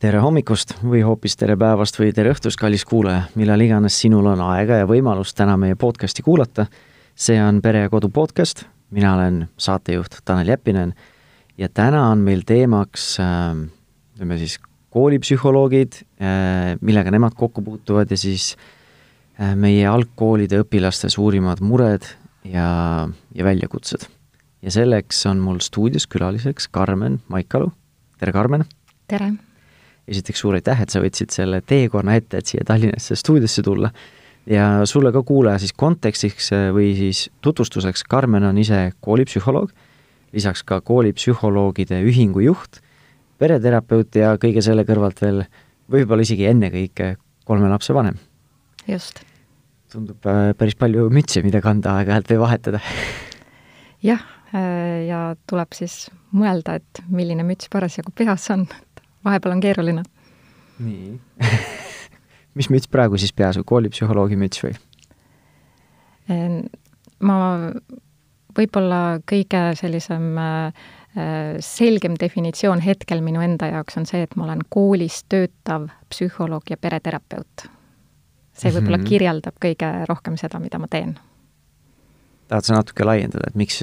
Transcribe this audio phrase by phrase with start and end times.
[0.00, 4.40] tere hommikust või hoopis tere päevast või tere õhtust, kallis kuulaja, millal iganes sinul on
[4.46, 6.66] aega ja võimalus täna meie podcasti kuulata.
[7.14, 10.94] see on Pere ja Kodu podcast, mina olen saatejuht Tanel Jeppinen
[11.58, 13.56] ja täna on meil teemaks äh,
[14.14, 14.58] ütleme siis
[14.90, 18.56] koolipsühholoogid, äh, millega nemad kokku puutuvad ja siis
[19.40, 22.08] äh, meie algkoolide õpilaste suurimad mured
[22.44, 24.08] ja, ja väljakutsed.
[24.62, 27.68] ja selleks on mul stuudios külaliseks Karmen Maikalu,
[28.18, 28.64] tere Karmen!
[29.06, 29.34] tere!
[30.10, 33.92] Esiteks suur aitäh, et sa võtsid selle teekonna ette, et siia Tallinnasse stuudiosse tulla.
[34.46, 39.70] ja sulle ka kuulaja siis kontekstiks äh, või siis tutvustuseks, Karmen on ise koolipsühholoog,
[40.32, 42.80] lisaks ka koolipsühholoogide ühingu juht,
[43.38, 45.44] pereterapeut ja kõige selle kõrvalt veel
[45.90, 48.16] võib-olla isegi ennekõike kolme lapse vanem.
[48.88, 49.20] just.
[49.92, 52.80] tundub äh, päris palju mütse, mida kanda aeg-ajalt või vahetada
[54.02, 54.22] jah,
[54.54, 55.20] äh, ja
[55.50, 58.66] tuleb siis mõelda, et milline müts parasjagu peas on,
[59.24, 60.02] vahepeal on keeruline.
[60.78, 61.20] nii
[62.58, 64.76] mis müts praegu siis peas koolipsühholoogi müts või?
[67.20, 67.36] ma,
[68.56, 70.86] võib-olla kõige sellisem äh,
[71.64, 76.78] selgem definitsioon hetkel minu enda jaoks on see, et ma olen koolis töötav psühholoog ja
[76.78, 77.66] pereterapeut.
[78.52, 79.08] see võib-olla mm -hmm.
[79.08, 81.18] kirjeldab kõige rohkem seda, mida ma teen.
[82.48, 83.82] tahad sa natuke laiendada, et miks,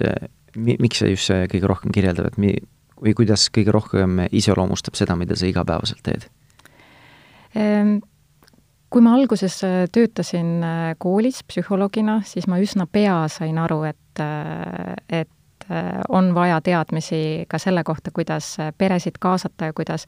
[0.56, 2.64] miks see just see kõige rohkem kirjeldab, et mi-,
[3.02, 6.28] või kuidas kõige rohkem iseloomustab seda, mida sa igapäevaselt teed?
[7.56, 7.98] Ehm,
[8.90, 14.24] kui ma alguses äh, töötasin äh, koolis psühholoogina, siis ma üsna pea sain aru, et,
[14.24, 15.34] äh, et
[16.08, 20.06] on vaja teadmisi ka selle kohta, kuidas peresid kaasata ja kuidas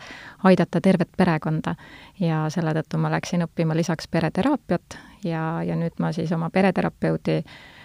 [0.48, 1.74] aidata tervet perekonda.
[2.20, 4.96] ja selle tõttu ma läksin õppima lisaks pereteraapiat
[5.26, 7.79] ja, ja nüüd ma siis oma pereterapeuti äh, Äh,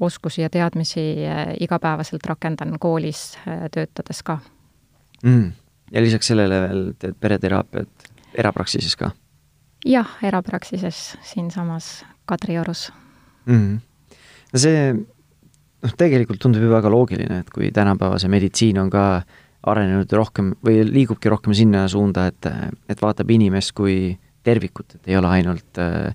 [0.00, 4.38] oskusi ja teadmisi äh, igapäevaselt rakendan koolis äh, töötades ka.
[5.22, 5.52] Mm..
[5.92, 9.10] ja lisaks sellele veel teed pereteraapiat erapraksises ka?
[9.84, 11.90] jah, erapraksises siinsamas
[12.24, 12.88] Kadriorus
[13.44, 13.80] mm..
[14.52, 19.04] no see noh, tegelikult tundub ju väga loogiline, et kui tänapäeva see meditsiin on ka
[19.70, 22.48] arenenud rohkem või liigubki rohkem sinna suunda, et,
[22.88, 24.14] et vaatab inimest kui
[24.46, 26.14] tervikut, et ei ole ainult äh,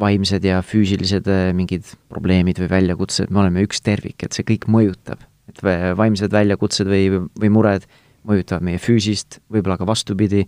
[0.00, 4.68] vaimsed ja füüsilised äh, mingid probleemid või väljakutsed, me oleme üks tervik, et see kõik
[4.70, 5.22] mõjutab.
[5.44, 5.60] et
[5.94, 7.84] vaimsed väljakutsed või, või mured
[8.24, 10.46] mõjutavad meie füüsist, võib-olla ka vastupidi,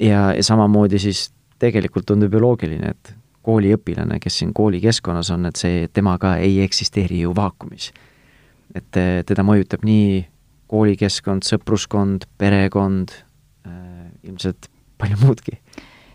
[0.00, 1.28] ja, ja samamoodi siis
[1.60, 3.12] tegelikult tundub ju loogiline, et
[3.44, 7.92] kooliõpilane, kes siin koolikeskkonnas on, et see, tema ka ei eksisteeri ju vaakumis.
[8.74, 10.24] et äh, teda mõjutab nii
[10.66, 13.12] koolikeskkond, sõpruskond, perekond
[13.68, 14.66] äh,, ilmselt
[14.98, 15.60] palju muudki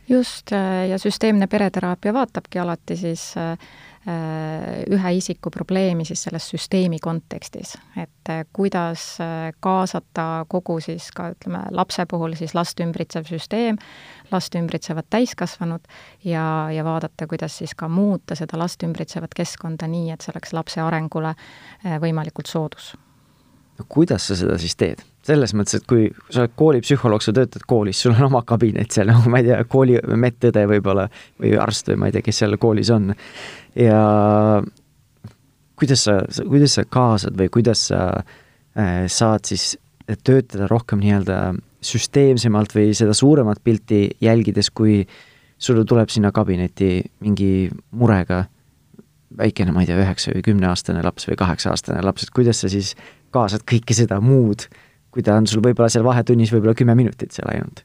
[0.10, 6.50] just, äh, ja süsteemne pereteraapia vaatabki alati siis äh, äh, ühe isiku probleemi siis selles
[6.50, 9.18] süsteemi kontekstis, et kuidas
[9.60, 13.78] kaasata kogu siis ka ütleme, lapse puhul siis last ümbritsev süsteem,
[14.32, 15.86] last ümbritsevad täiskasvanud
[16.24, 20.54] ja, ja vaadata, kuidas siis ka muuta seda last ümbritsevat keskkonda nii, et see oleks
[20.54, 21.36] lapse arengule
[22.02, 22.94] võimalikult soodus.
[23.80, 25.06] no kuidas sa seda siis teed?
[25.28, 29.12] Selles mõttes, et kui sa oled koolipsühholoog, sa töötad koolis, sul on oma kabinet seal,
[29.12, 31.08] nagu ma ei tea, kooli medõde võib-olla
[31.42, 33.14] või arst või ma ei tea, kes seal koolis on.
[33.78, 34.02] ja
[35.80, 39.74] kuidas sa, kuidas sa kaasad või kuidas sa äh, saad siis
[40.26, 41.40] töötada rohkem nii-öelda
[41.86, 45.04] süsteemsemalt või seda suuremat pilti jälgides, kui
[45.60, 48.44] sulle tuleb sinna kabinetti mingi murega
[49.38, 52.96] väikene, ma ei tea, üheksa või kümneaastane laps või kaheksa-aastane laps, et kuidas sa siis
[53.36, 54.66] kaasad kõike seda muud
[55.12, 57.84] kui ta on sul võib-olla seal vahetunnis võib-olla kümme minutit seal ainult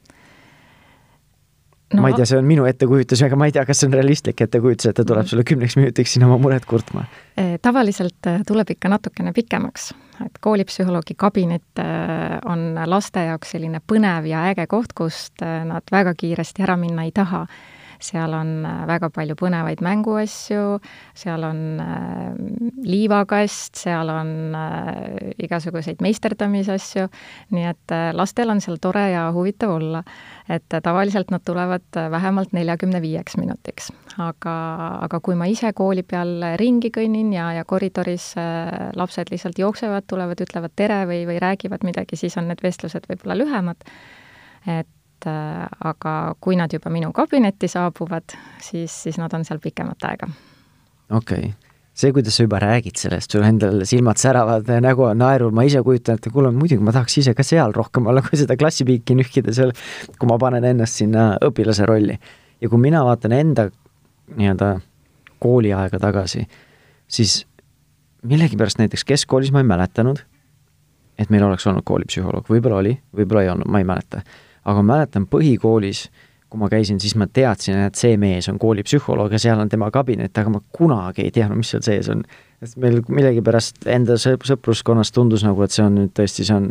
[1.93, 2.01] no,.
[2.01, 4.41] ma ei tea, see on minu ettekujutus, aga ma ei tea, kas see on realistlik
[4.45, 7.05] ettekujutus, et ta tuleb sulle kümneks minutiks sinna oma muret kurtma?
[7.37, 9.91] Eh, tavaliselt eh, tuleb ikka natukene pikemaks,
[10.25, 16.15] et koolipsühholoogi kabinet eh, on laste jaoks selline põnev ja äge koht, kust nad väga
[16.17, 17.45] kiiresti ära minna ei taha
[18.01, 20.79] seal on äh, väga palju põnevaid mänguasju,
[21.17, 22.37] seal on äh,
[22.85, 27.07] liivakast, seal on äh, igasuguseid meisterdamisasju,
[27.55, 30.03] nii et lastel on seal tore ja huvitav olla.
[30.49, 33.91] et tavaliselt nad tulevad vähemalt neljakümne viieks minutiks.
[34.17, 34.55] aga,
[35.01, 38.33] aga kui ma ise kooli peal ringi kõnnin ja, ja koridoris
[38.95, 43.37] lapsed lihtsalt jooksevad, tulevad, ütlevad tere või, või räägivad midagi, siis on need vestlused võib-olla
[43.41, 43.81] lühemad.
[44.67, 44.94] et
[45.25, 50.03] et äh, aga kui nad juba minu kabinetti saabuvad, siis, siis nad on seal pikemat
[50.05, 50.29] aega.
[51.09, 51.53] okei okay
[51.95, 55.79] see, kuidas sa juba räägid sellest, sul endal silmad säravad, nägu on naerul, ma ise
[55.79, 59.53] kujutan ette, kuule, muidugi ma tahaks ise ka seal rohkem olla, kui seda klassipiiki nühkida
[59.55, 59.71] seal,
[60.19, 62.17] kui ma panen ennast sinna õpilase rolli.
[62.59, 63.69] ja kui mina vaatan enda
[64.35, 64.73] nii-öelda
[65.39, 66.43] kooliaega tagasi,
[67.07, 67.45] siis
[68.27, 70.19] millegipärast näiteks keskkoolis ma ei mäletanud,
[71.15, 74.25] et meil oleks olnud koolipsühholoog, võib-olla oli, võib-olla ei olnud, ma ei mäleta
[74.65, 76.07] aga ma mäletan põhikoolis,
[76.49, 79.89] kui ma käisin, siis ma teadsin, et see mees on koolipsühholoog ja seal on tema
[79.93, 82.23] kabinet, aga ma kunagi ei teadnud, mis seal sees on.
[82.61, 86.69] sest meil millegipärast enda sõpruskonnas tundus nagu, et see on nüüd tõesti, see on,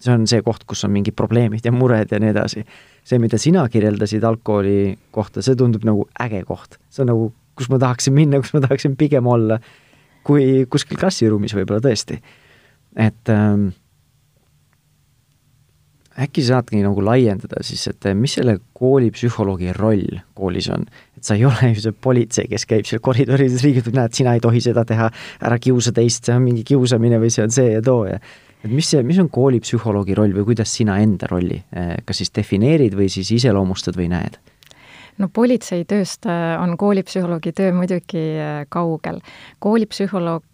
[0.00, 2.64] see on see koht, kus on mingid probleemid ja mured ja nii edasi.
[3.04, 7.70] see, mida sina kirjeldasid algkooli kohta, see tundub nagu äge koht, see on nagu, kus
[7.70, 9.60] ma tahaksin minna, kus ma tahaksin pigem olla,
[10.24, 12.20] kui kuskil klassiruumis võib-olla tõesti.
[12.96, 13.68] et ähm,
[16.20, 20.86] äkki saadki nagu laiendada siis, et mis selle koolipsühholoogi roll koolis on?
[21.16, 24.42] et sa ei ole ju see politsei, kes käib seal koridorides, riigitab, näed, sina ei
[24.44, 25.10] tohi seda teha,
[25.42, 28.20] ära kiusa teist, see on mingi kiusamine või see on see ja too ja
[28.64, 32.34] et mis see, mis on koolipsühholoogi roll või kuidas sina enda rolli eh, kas siis
[32.34, 34.38] defineerid või siis iseloomustad või näed?
[35.18, 38.24] no politseitööst äh, on koolipsühholoogi töö muidugi
[38.70, 39.20] kaugel.
[39.58, 40.44] koolipsühholoog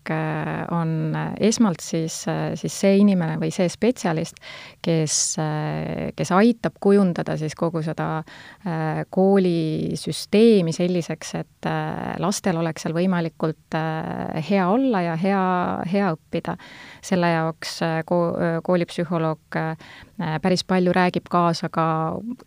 [0.75, 2.23] on esmalt siis,
[2.59, 4.39] siis see inimene või see spetsialist,
[4.83, 5.17] kes,
[6.17, 8.09] kes aitab kujundada siis kogu seda
[9.11, 11.71] koolisüsteemi selliseks, et
[12.23, 13.79] lastel oleks seal võimalikult
[14.51, 15.45] hea olla ja hea,
[15.93, 16.57] hea õppida.
[17.03, 19.61] selle jaoks ko-, koolipsühholoog
[20.43, 21.87] päris palju räägib kaasa ka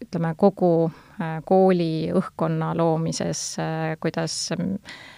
[0.04, 5.13] ütleme, kogu Äh, kooli õhkkonna loomises, äh, kuidas Äh,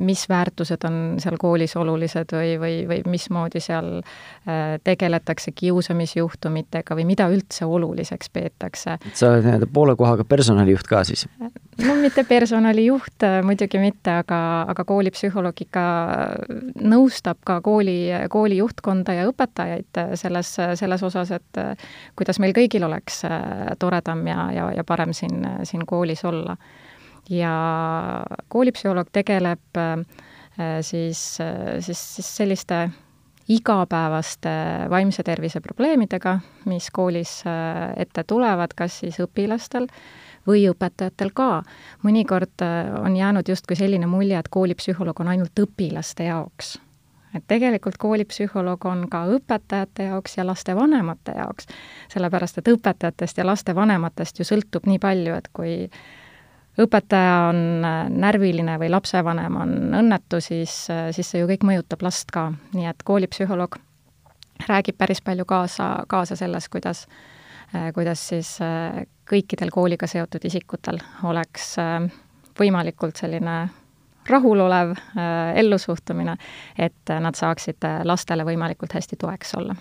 [0.00, 7.06] mis väärtused on seal koolis olulised või, või, või mismoodi seal äh, tegeletakse kiusamisjuhtumitega või
[7.06, 8.96] mida üldse oluliseks peetakse.
[9.14, 11.28] sa oled nii-öelda poole kohaga personalijuht ka siis?
[11.86, 14.42] no mitte personalijuht äh, muidugi mitte, aga,
[14.74, 15.86] aga koolipsühholoog ikka
[16.82, 17.98] nõustab ka kooli,
[18.30, 21.62] kooli juhtkonda ja õpetajaid selles, selles osas, et
[22.18, 23.22] kuidas meil kõigil oleks
[23.78, 26.56] toredam ja, ja, ja parem siin, siin koolis olla
[27.30, 29.96] ja koolipsühholoog tegeleb äh,
[30.80, 32.90] siis, äh, siis, siis selliste
[33.48, 34.50] igapäevaste
[34.90, 39.88] vaimse tervise probleemidega, mis koolis äh, ette tulevad, kas siis õpilastel
[40.46, 41.62] või õpetajatel ka.
[42.02, 42.64] mõnikord
[42.98, 46.80] on jäänud justkui selline mulje, et koolipsühholoog on ainult õpilaste jaoks.
[47.34, 51.66] et tegelikult koolipsühholoog on ka õpetajate jaoks ja lastevanemate jaoks,
[52.08, 55.88] sellepärast et õpetajatest ja lastevanematest ju sõltub nii palju, et kui
[56.80, 62.04] õpetaja on äh, närviline või lapsevanem on õnnetu, siis, äh, siis see ju kõik mõjutab
[62.06, 63.76] last ka, nii et koolipsühholoog
[64.68, 67.04] räägib päris palju kaasa, kaasa selles, kuidas,
[67.74, 68.56] äh, kuidas siis
[69.28, 71.74] kõikidel kooliga seotud isikutel oleks
[72.58, 73.56] võimalikult selline
[74.28, 74.92] rahulolev
[75.58, 76.36] ellusuhtumine,
[76.78, 79.74] et nad saaksid lastele võimalikult hästi toeks olla.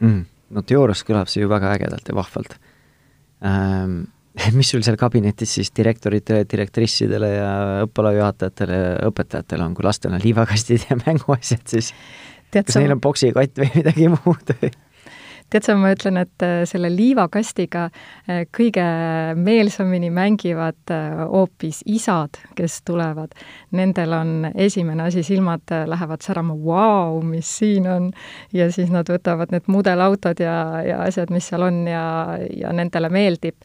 [0.00, 0.26] Mm,.
[0.50, 2.58] no teoorias kõlab see ju väga ägedalt ja vahvalt.
[3.46, 4.02] Ähm
[4.58, 7.52] mis sul seal kabinetis siis direktoritele, direktrissidele ja
[7.86, 11.92] õppealajuhatajatele ja õpetajatele on, kui lastel on liivakastid ja mänguasjad, siis
[12.50, 12.82] tead, kas sa...
[12.82, 14.74] neil on poksikott või midagi muud või?
[15.46, 18.82] tead sa, ma ütlen, et äh, selle liivakastiga äh, kõige
[19.38, 23.36] meelsamini mängivad äh, hoopis isad, kes tulevad.
[23.78, 28.10] Nendel on esimene asi, silmad lähevad särama, vau, mis siin on,
[28.50, 32.06] ja siis nad võtavad need mudelautod ja, ja asjad, mis seal on ja,
[32.50, 33.62] ja nendele meeldib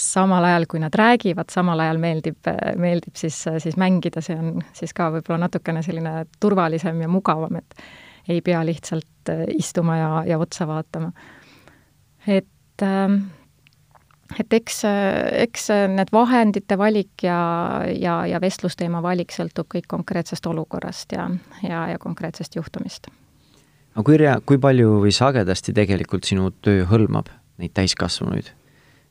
[0.00, 2.48] samal ajal, kui nad räägivad, samal ajal meeldib,
[2.82, 7.78] meeldib siis, siis mängida, see on siis ka võib-olla natukene selline turvalisem ja mugavam, et
[8.28, 11.12] ei pea lihtsalt äh, istuma ja, ja otsa vaatama.
[12.26, 13.14] et ähm,
[14.40, 14.80] et eks,
[15.44, 21.28] eks need vahendite valik ja, ja, ja vestlusteema valik sõltub kõik konkreetsest olukorrast ja,
[21.62, 23.10] ja, ja konkreetsest juhtumist.
[23.94, 28.50] aga kui rea-, kui palju või sagedasti tegelikult sinu töö hõlmab neid täiskasvanuid?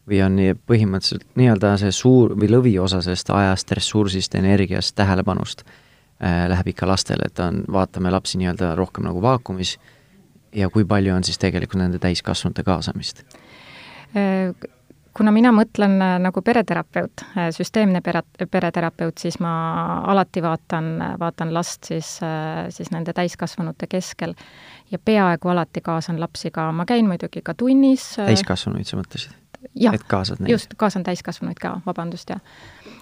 [0.10, 6.46] Või on nii põhimõtteliselt nii-öelda see suur või lõviosa sellest ajast, ressursist, energiast, tähelepanust äh,
[6.52, 9.78] läheb ikka lastele, et on, vaatame lapsi nii-öelda rohkem nagu vaakumis
[10.56, 13.24] ja kui palju on siis tegelikult nende täiskasvanute kaasamist?
[14.14, 14.54] Äh,
[15.18, 19.54] kuna mina mõtlen äh, nagu pereterapeut, äh, süsteemne pere, pereterapeut, siis ma
[20.14, 22.18] alati vaatan, vaatan last siis,
[22.70, 24.36] siis nende täiskasvanute keskel
[24.92, 28.14] ja peaaegu alati kaasan lapsi ka, ma käin muidugi ka tunnis.
[28.20, 29.43] täiskasvanuid sa mõtlesid?
[29.76, 29.98] Jah,
[30.48, 32.42] just, kaasan täiskasvanuid ka, vabandust, jah.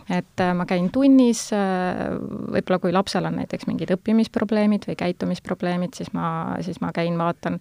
[0.10, 2.12] et äh, ma käin tunnis äh,,
[2.56, 7.60] võib-olla kui lapsel on näiteks mingid õppimisprobleemid või käitumisprobleemid, siis ma, siis ma käin, vaatan,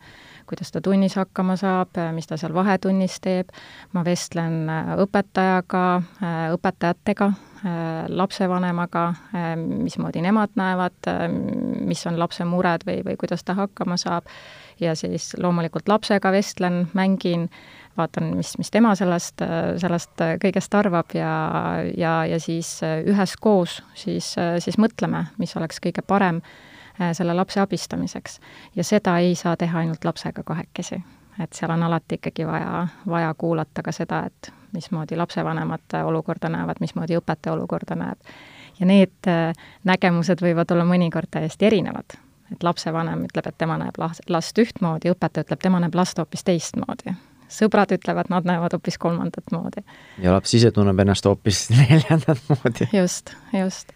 [0.51, 3.53] kuidas ta tunnis hakkama saab, mis ta seal vahetunnis teeb,
[3.97, 7.33] ma vestlen äh, õpetajaga, äh, õpetajatega,
[8.09, 9.03] lapsevanemaga,
[9.61, 11.09] mismoodi nemad näevad,
[11.85, 14.31] mis on lapse mured või, või kuidas ta hakkama saab,
[14.81, 17.51] ja siis loomulikult lapsega vestlen, mängin,
[18.01, 19.45] vaatan, mis, mis tema sellest,
[19.83, 21.31] sellest kõigest arvab ja,
[21.97, 26.43] ja, ja siis üheskoos siis, siis mõtleme, mis oleks kõige parem
[27.17, 28.41] selle lapse abistamiseks.
[28.77, 31.01] ja seda ei saa teha ainult lapsega kahekesi.
[31.41, 36.77] et seal on alati ikkagi vaja, vaja kuulata ka seda, et mismoodi lapsevanemate olukorda näevad,
[36.81, 38.19] mismoodi õpetaja olukorda näeb.
[38.81, 39.55] ja need äh,
[39.85, 42.19] nägemused võivad olla mõnikord täiesti erinevad.
[42.53, 46.45] et lapsevanem ütleb, et tema näeb last, last ühtmoodi, õpetaja ütleb, tema näeb last hoopis
[46.45, 47.15] teistmoodi.
[47.51, 49.85] Sõbrad ütlevad, nad näevad hoopis kolmandat moodi.
[50.23, 52.89] ja laps ise tunneb ennast hoopis neljandat moodi.
[52.93, 53.95] just, just.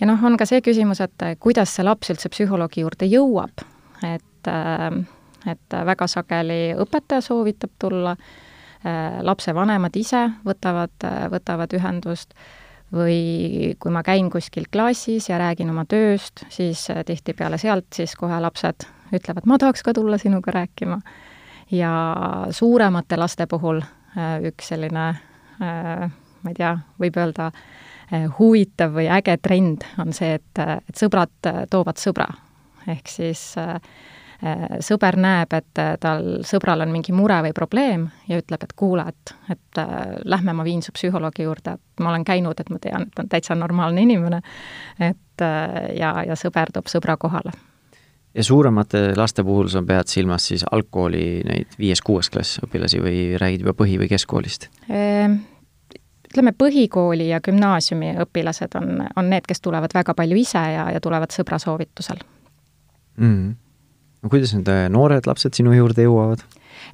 [0.00, 3.66] ja noh, on ka see küsimus, et kuidas see laps üldse psühholoogi juurde jõuab,
[4.06, 5.04] et äh,
[5.46, 8.16] et väga sageli õpetaja soovitab tulla,
[8.82, 12.34] äh, lapsevanemad ise võtavad, võtavad ühendust
[12.94, 18.38] või kui ma käin kuskil klassis ja räägin oma tööst, siis tihtipeale sealt siis kohe
[18.40, 21.00] lapsed ütlevad, ma tahaks ka tulla sinuga rääkima.
[21.70, 21.92] Ja
[22.50, 27.50] suuremate laste puhul äh, üks selline äh, ma ei tea, võib öelda
[28.38, 32.28] huvitav või äge trend on see, et, et sõbrad toovad sõbra.
[32.86, 33.80] ehk siis äh,
[34.44, 38.74] Äh, sõber näeb, et äh, tal, sõbral on mingi mure või probleem ja ütleb, et
[38.76, 39.94] kuule, et, et äh,
[40.28, 43.24] lähme, ma viin su psühholoogi juurde, et ma olen käinud, et ma tean, et ta
[43.24, 44.42] on täitsa normaalne inimene,
[45.00, 45.44] et
[45.96, 47.54] ja, ja sõber toob sõbra kohale.
[48.36, 53.64] Ja suuremate laste puhul sa pead silmas siis algkooli neid viies-kuues klass õpilasi või räägid
[53.64, 54.68] juba põhi- või keskkoolist?
[54.90, 55.38] Ehm,
[56.30, 61.00] ütleme, põhikooli ja gümnaasiumi õpilased on, on need, kes tulevad väga palju ise ja, ja
[61.00, 62.20] tulevad sõbra soovitusel
[63.16, 63.30] mm.
[63.30, 63.54] -hmm
[64.26, 66.42] no kuidas need äh, noored lapsed sinu juurde jõuavad?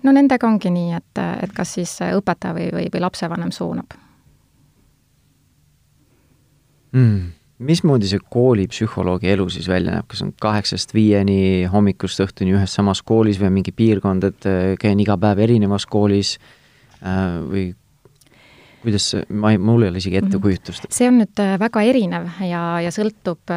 [0.04, 3.94] no nendega ongi nii, et, et kas siis õpetaja või, või, või lapsevanem suunab
[6.92, 7.30] mm..
[7.66, 13.02] Mismoodi see koolipsühholoogi elu siis välja näeb, kas on kaheksast viieni hommikust õhtuni ühes samas
[13.06, 16.36] koolis või mingi piirkond, et äh, käin iga päev erinevas koolis
[17.02, 17.64] äh, või
[18.82, 20.88] kuidas see, ma ei, mul ei ole isegi ettekujutust.
[20.88, 20.94] Mhm.
[20.96, 23.54] see on nüüd äh, väga erinev ja, ja sõltub,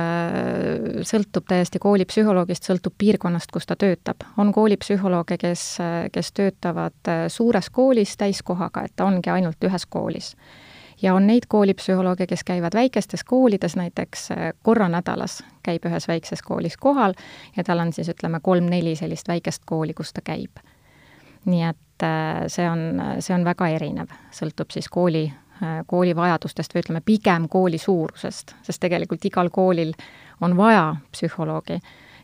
[1.14, 4.28] sõltub täiesti koolipsühholoogist, sõltub piirkonnast, kus ta töötab.
[4.38, 5.66] on koolipsühholooge, kes,
[6.14, 10.36] kes töötavad suures koolis täiskohaga, et ta ongi ainult ühes koolis.
[11.02, 14.30] Ja on neid koolipsühholooge, kes käivad väikestes koolides, näiteks
[14.64, 17.14] korra nädalas käib ühes väikses koolis kohal
[17.58, 20.62] ja tal on siis ütleme, kolm-neli sellist väikest kooli, kus ta käib.
[21.46, 25.26] Nii et äh, see on, see on väga erinev, sõltub siis kooli,
[25.62, 29.94] äh, kooli vajadustest või ütleme, pigem kooli suurusest, sest tegelikult igal koolil
[30.42, 31.80] on vaja psühholoogi.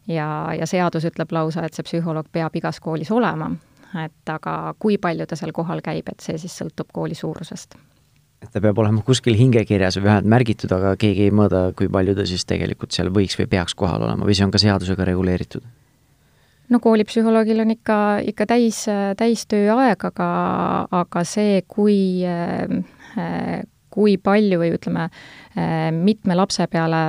[0.10, 0.26] Ja,
[0.58, 3.52] ja seadus ütleb lausa, et see psühholoog peab igas koolis olema,
[4.02, 7.78] et aga kui palju ta seal kohal käib, et see siis sõltub kooli suurusest
[8.42, 12.16] et ta peab olema kuskil hingekirjas või vähemalt märgitud, aga keegi ei mõõda, kui palju
[12.18, 15.66] ta siis tegelikult seal võiks või peaks kohal olema või see on ka seadusega reguleeritud?
[16.72, 17.98] no koolipsühholoogil on ikka,
[18.32, 18.86] ikka täis,
[19.20, 20.32] täistööaeg, aga,
[21.02, 22.24] aga see, kui
[23.92, 25.10] kui palju või ütleme,
[25.92, 27.02] mitme lapse peale,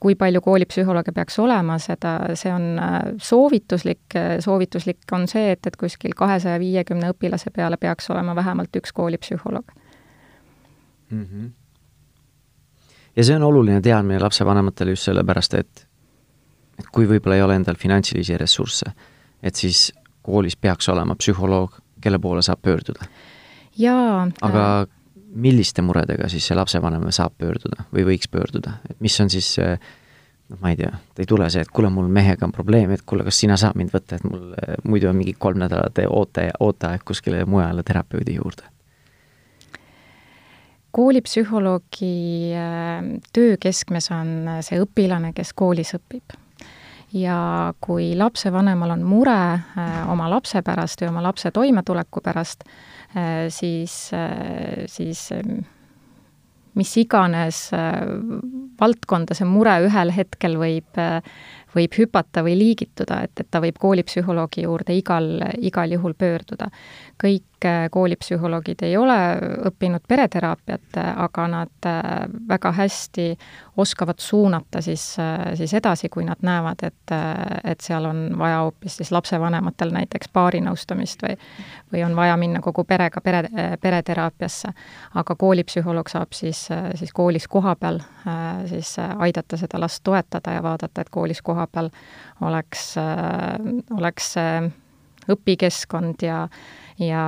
[0.00, 2.80] kui palju koolipsühholooge peaks olema, seda, see on
[3.20, 8.96] soovituslik, soovituslik on see, et, et kuskil kahesaja viiekümne õpilase peale peaks olema vähemalt üks
[8.96, 9.76] koolipsühholoog
[11.12, 11.26] mm.
[11.26, 11.50] -hmm.
[13.16, 15.86] ja see on oluline teadmine lapsevanematele just sellepärast, et
[16.78, 18.92] et kui võib-olla ei ole endal finantsilisi ressursse,
[19.42, 19.92] et siis
[20.22, 23.04] koolis peaks olema psühholoog, kelle poole saab pöörduda.
[23.78, 24.28] jaa.
[24.40, 24.86] aga äh,
[25.34, 30.58] milliste muredega siis see lapsevanem saab pöörduda või võiks pöörduda, et mis on siis noh,
[30.60, 33.24] ma ei tea, ta ei tule see, et kuule, mul mehega on probleem, et kuule,
[33.24, 34.52] kas sina saad mind võtta, et mul
[34.84, 38.71] muidu on mingi kolm nädalat oote, ooteaeg kuskile mujale terapeudi juurde
[40.92, 42.14] koolipsühholoogi
[42.56, 46.38] äh, töö keskmes on see õpilane, kes koolis õpib
[47.12, 52.64] ja kui lapsevanemal on mure äh, oma lapse pärast või oma lapse toimetuleku pärast,
[53.16, 55.28] äh, siis, äh, siis
[56.72, 57.66] mis iganes
[58.80, 60.96] valdkonda see mure ühel hetkel võib,
[61.74, 66.70] võib hüpata või liigituda, et, et ta võib koolipsühholoogi juurde igal, igal juhul pöörduda.
[67.20, 69.16] kõik kõik koolipsühholoogid ei ole
[69.68, 72.02] õppinud pereteraapiat, aga nad äh,
[72.48, 73.38] väga hästi
[73.76, 78.62] oskavad suunata siis, äh, siis edasi, kui nad näevad, et, äh, et seal on vaja
[78.62, 81.36] hoopis siis lapsevanematel näiteks paarinõustamist või
[81.92, 83.48] või on vaja minna kogu perega pere,
[83.80, 84.68] pereteraapiasse.
[85.14, 88.00] aga koolipsühholoog saab siis, siis koolis kohapeal
[88.66, 91.90] siis aidata seda last toetada ja vaadata, et koolis kohapeal
[92.40, 92.94] oleks,
[93.98, 94.34] oleks
[95.30, 96.46] õpikeskkond ja
[96.98, 97.22] ja,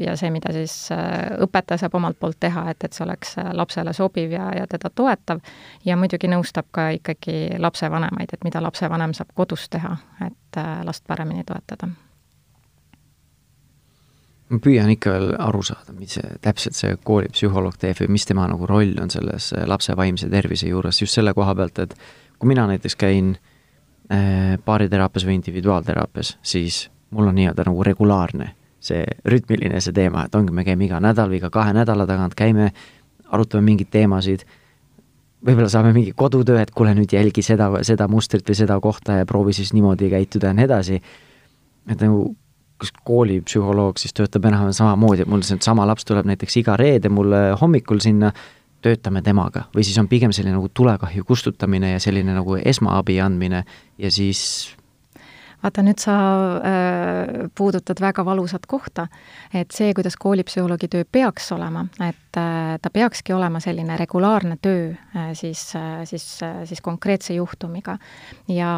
[0.00, 3.52] ja see, mida siis äh, õpetaja saab omalt poolt teha, et, et see oleks äh,
[3.56, 5.40] lapsele sobiv ja, ja teda toetav,
[5.84, 11.06] ja muidugi nõustab ka ikkagi lapsevanemaid, et mida lapsevanem saab kodus teha, et äh, last
[11.08, 11.90] paremini toetada.
[14.48, 18.46] Ma püüan ikka veel aru saada, mis see, täpselt see koolipsühholoog teeb või mis tema
[18.48, 21.96] nagu roll on selles lapse vaimse tervise juures, just selle koha pealt, et
[22.38, 23.34] kui mina näiteks käin
[24.12, 30.34] äh, baariteraapias või individuaalteraapias, siis mul on nii-öelda nagu regulaarne see rütmiline see teema, et
[30.38, 32.70] ongi, me käime iga nädal või iga kahe nädala tagant, käime,
[33.34, 34.44] arutame mingeid teemasid,
[35.44, 39.26] võib-olla saame mingi kodutöö, et kuule, nüüd jälgi seda, seda mustrit või seda kohta ja
[39.28, 41.00] proovi siis niimoodi käituda ja nii edasi,
[41.90, 42.30] et nagu
[42.78, 47.48] kas koolipsühholoog siis töötab enam-vähem samamoodi, et mul seesama laps tuleb näiteks iga reede mulle
[47.58, 48.30] hommikul sinna,
[48.82, 49.64] töötame temaga.
[49.74, 53.64] Või siis on pigem selline nagu tulekahju kustutamine ja selline nagu esmaabi andmine
[53.98, 54.76] ja siis
[55.62, 56.14] vaata, nüüd sa
[56.58, 59.08] äh, puudutad väga valusat kohta,
[59.54, 62.27] et see, kuidas koolipsühholoogi töö peaks olema, et
[62.82, 67.98] ta peakski olema selline regulaarne töö äh, siis äh,, siis äh,, siis konkreetse juhtumiga.
[68.48, 68.70] ja,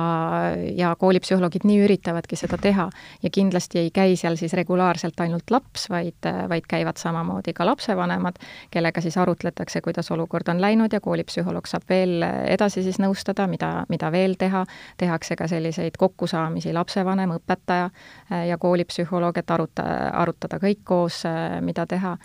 [0.77, 2.89] ja koolipsühholoogid nii üritavadki seda teha
[3.23, 7.67] ja kindlasti ei käi seal siis regulaarselt ainult laps, vaid, äh, vaid käivad samamoodi ka
[7.67, 8.39] lapsevanemad,
[8.71, 13.85] kellega siis arutletakse, kuidas olukord on läinud ja koolipsühholoog saab veel edasi siis nõustada, mida,
[13.89, 14.65] mida veel teha,
[15.01, 19.87] tehakse ka selliseid kokkusaamisi lapsevanem, õpetaja äh, ja koolipsühholoog, et aruta,
[20.23, 22.17] arutada kõik koos, äh, mida teha.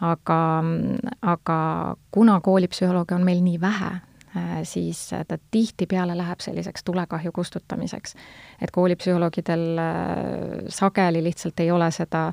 [0.00, 0.40] Aga,
[1.22, 1.58] aga
[2.10, 3.92] kuna koolipsühholooge on meil nii vähe,
[4.36, 8.14] äh, siis ta tihtipeale läheb selliseks tulekahju kustutamiseks.
[8.60, 9.80] et koolipsühholoogidel
[10.68, 12.32] sageli lihtsalt ei ole seda,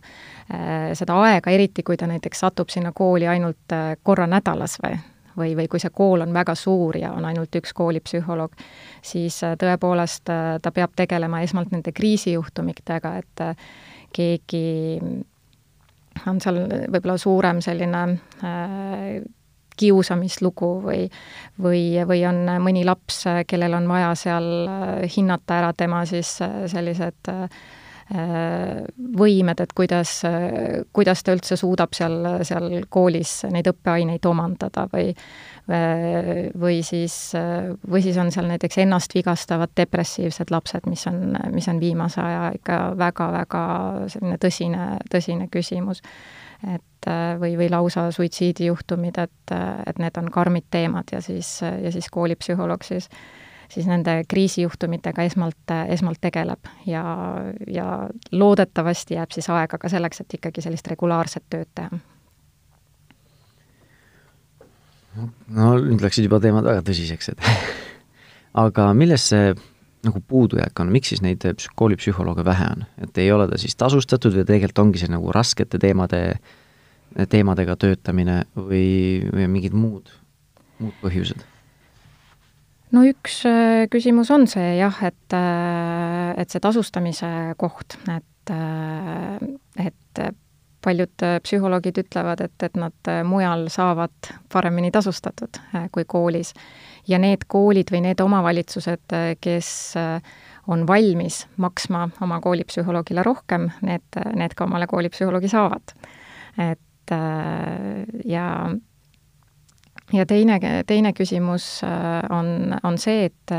[0.94, 4.98] seda aega, eriti kui ta näiteks satub sinna kooli ainult korra nädalas või,
[5.38, 8.56] või, või kui see kool on väga suur ja on ainult üks koolipsühholoog,
[9.02, 13.68] siis äh, tõepoolest äh, ta peab tegelema esmalt nende kriisijuhtumitega, et äh,
[14.14, 14.66] keegi
[16.28, 16.60] on seal
[16.94, 18.04] võib-olla suurem selline
[18.44, 19.22] äh,
[19.78, 21.06] kiusamislugu või,
[21.62, 24.50] või, või on mõni laps, kellel on vaja seal
[25.16, 26.36] hinnata ära tema siis
[26.70, 27.64] sellised äh,
[28.14, 30.22] võimed, et kuidas,
[30.94, 35.10] kuidas ta üldse suudab seal, seal koolis neid õppeaineid omandada või
[36.60, 37.32] või siis,
[37.92, 42.50] või siis on seal näiteks ennast vigastavad depressiivsed lapsed, mis on, mis on viimase aja
[42.58, 43.62] ikka väga-väga
[44.12, 46.04] selline tõsine, tõsine küsimus.
[46.68, 47.08] et
[47.40, 49.56] või, või lausa suitsiidijuhtumid, et,
[49.88, 53.10] et need on karmid teemad ja siis, ja siis koolipsühholoog siis
[53.74, 57.04] siis nende kriisijuhtumitega esmalt, esmalt tegeleb ja,
[57.68, 57.88] ja
[58.32, 62.02] loodetavasti jääb siis aega ka selleks, et ikkagi sellist regulaarset tööd teha.
[65.54, 67.54] no nüüd läksid juba teemad väga tõsiseks, et
[68.66, 69.54] aga milles see
[70.04, 71.46] nagu puudujääk on, miks siis neid
[71.80, 75.80] koolipsühholooge vähe on, et ei ole ta siis tasustatud või tegelikult ongi see nagu raskete
[75.80, 76.22] teemade,
[77.30, 80.12] teemadega töötamine või, või mingid muud,
[80.82, 81.46] muud põhjused?
[82.94, 87.30] No üks äh, küsimus on see jah, et, äh, et see tasustamise
[87.60, 90.24] koht, et, äh, et
[90.84, 95.56] paljud psühholoogid ütlevad, et, et nad mujal saavad paremini tasustatud
[95.96, 96.52] kui koolis.
[97.08, 99.70] ja need koolid või need omavalitsused, kes
[100.68, 105.96] on valmis maksma oma koolipsühholoogile rohkem, need, need ka omale koolipsühholoogi saavad.
[106.60, 107.16] et
[108.28, 108.46] ja
[110.14, 113.54] ja teine, teine küsimus äh, on, on see, et,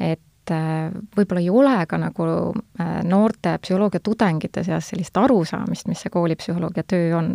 [0.00, 6.12] et äh, võib-olla ei ole ka nagu äh, noorte psühholoogiatudengite seas sellist arusaamist, mis see
[6.12, 7.34] koolipsühholoogia töö on.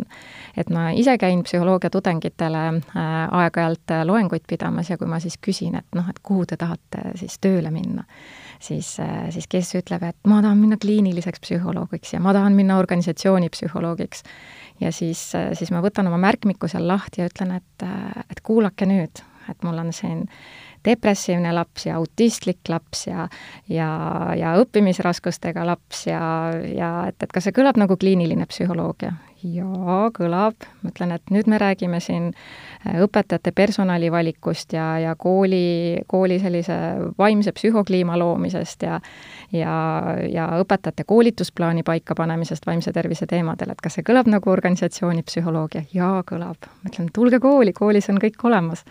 [0.58, 6.10] et ma ise käin psühholoogiatudengitele aeg-ajalt loenguid pidamas ja kui ma siis küsin, et noh,
[6.10, 8.06] et kuhu te tahate siis tööle minna,
[8.59, 8.97] siis,
[9.33, 14.23] siis kes ütleb, et ma tahan minna kliiniliseks psühholoogiks ja ma tahan minna organisatsiooni psühholoogiks
[14.81, 17.87] ja siis, siis ma võtan oma märkmiku seal lahti ja ütlen, et,
[18.31, 20.25] et kuulake nüüd, et mul on siin
[20.87, 23.27] depressiivne laps ja autistlik laps ja,
[23.71, 23.89] ja,
[24.37, 26.21] ja õppimisraskustega laps ja,
[26.73, 29.15] ja et, et kas see kõlab nagu kliiniline psühholoogia?
[29.43, 36.00] Jaa, kõlab, ma ütlen, et nüüd me räägime siin äh, õpetajate personalivalikust ja, ja kooli,
[36.08, 36.78] kooli sellise
[37.17, 39.00] vaimse psühhokliima loomisest ja
[39.54, 39.76] ja,
[40.32, 45.86] ja õpetajate koolitusplaani paikapanemisest vaimse tervise teemadel, et kas see kõlab nagu organisatsiooni psühholoogia?
[45.93, 46.69] jaa, kõlab.
[46.82, 48.84] ma ütlen, tulge kooli, koolis on kõik olemas.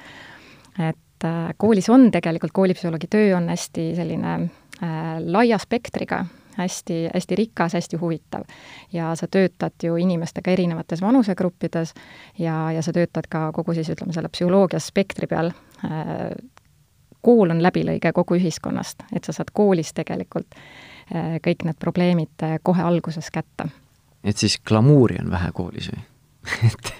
[0.78, 6.24] et äh, koolis on tegelikult, koolipsühholoogi töö on hästi selline äh, laia spektriga
[6.56, 8.42] hästi, hästi rikas, hästi huvitav.
[8.92, 11.94] ja sa töötad ju inimestega erinevates vanusegruppides
[12.38, 15.52] ja, ja sa töötad ka kogu siis ütleme, selle psühholoogia spektri peal
[15.84, 16.30] äh,
[17.26, 22.58] kool on läbilõige kogu ühiskonnast, et sa saad koolis tegelikult äh, kõik need probleemid äh,
[22.62, 23.68] kohe alguses kätte.
[24.24, 26.02] et siis glamuuri on vähe koolis või
[26.70, 26.94] et,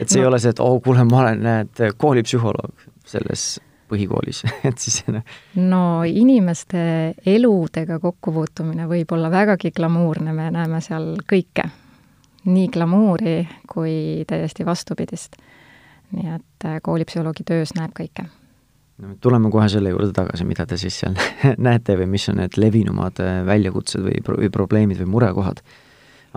[0.00, 0.24] et see no.
[0.24, 3.60] ei ole see, et oh, kuule, ma olen, näed, koolipsühholoog selles
[3.92, 5.02] põhikoolis et siis
[5.60, 11.68] no inimeste eludega kokkupuutumine võib olla vägagi glamuurne, me näeme seal kõike.
[12.44, 15.36] nii glamuuri kui täiesti vastupidist.
[16.12, 18.28] nii et äh, koolipsühholoogi töös näeb kõike
[19.02, 21.16] no tuleme kohe selle juurde tagasi, mida te siis seal
[21.66, 25.62] näete või mis on need levinumad äh, väljakutsed või, või probleemid või murekohad.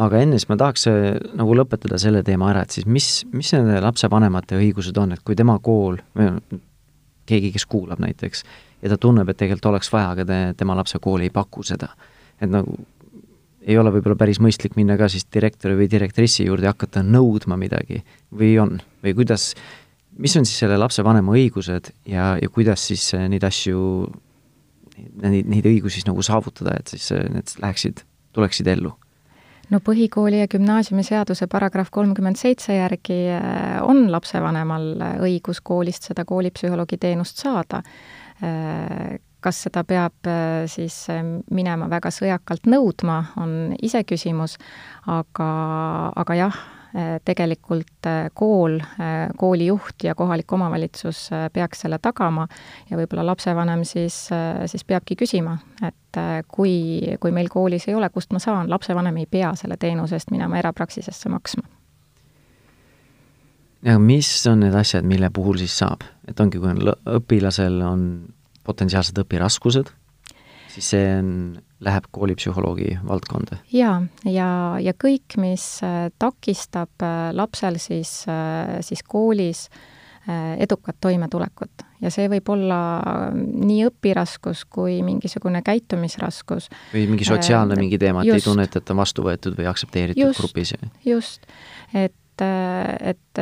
[0.01, 3.51] aga enne siis ma tahaks äh, nagu lõpetada selle teema ära, et siis mis, mis
[3.55, 5.99] nende lapsevanemate õigused on, et kui tema kool
[7.25, 8.43] keegi, kes kuulab näiteks,
[8.81, 11.93] ja ta tunneb, et tegelikult oleks vaja, aga te, tema lapse kool ei paku seda.
[12.41, 12.75] et nagu
[13.65, 17.57] ei ole võib-olla päris mõistlik minna ka siis direktori või direktrissi juurde ja hakata nõudma
[17.57, 18.03] midagi
[18.35, 19.53] või on, või kuidas,
[20.21, 23.79] mis on siis selle lapsevanema õigused ja, ja kuidas siis äh, neid asju,
[25.23, 28.05] neid, neid õigusi siis nagu saavutada, et siis äh, need läheksid,
[28.37, 28.93] tuleksid ellu
[29.69, 34.91] no põhikooli- ja gümnaasiumiseaduse paragrahv kolmkümmend seitse järgi äh, on lapsevanemal
[35.25, 37.81] õigus koolist seda koolipsühholoogi teenust saada.
[38.43, 41.05] Äh, kas seda peab äh, siis
[41.51, 44.57] minema väga sõjakalt nõudma, on iseküsimus,
[45.05, 45.51] aga,
[46.15, 46.74] aga jah, Äh,
[47.25, 52.47] tegelikult äh, kool, äh, koolijuht ja kohalik omavalitsus peaks selle tagama
[52.89, 54.29] ja võib-olla lapsevanem siis,
[54.65, 56.75] siis peabki küsima, et kui,
[57.19, 60.59] kui meil koolis ei ole, kust ma saan, lapsevanem ei pea selle teenuse eest minema
[60.61, 61.67] erapraksisesse maksma.
[63.85, 68.07] Ja mis on need asjad, mille puhul siis saab, et ongi, kui on õpilasel on
[68.65, 69.91] potentsiaalsed õpiraskused,
[70.73, 71.29] siis see on
[71.85, 73.59] läheb koolipsühholoogi valdkonda?
[73.73, 74.49] jaa, ja,
[74.81, 79.69] ja kõik, mis äh, takistab äh, lapsel siis, äh, siis koolis
[80.57, 82.77] edukat toimetulekut ja see võib olla
[83.37, 86.65] nii õpiraskus kui mingisugune käitumisraskus.
[86.95, 90.41] või mingi sotsiaalne mingi teema, et ei tunneta, et on vastu võetud või aktsepteeritud just,
[90.41, 90.73] grupis?
[91.05, 91.45] just,
[91.93, 93.39] et et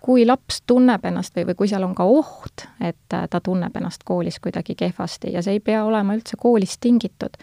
[0.00, 4.06] kui laps tunneb ennast või, või kui seal on ka oht, et ta tunneb ennast
[4.06, 7.36] koolis kuidagi kehvasti ja see ei pea olema üldse koolist tingitud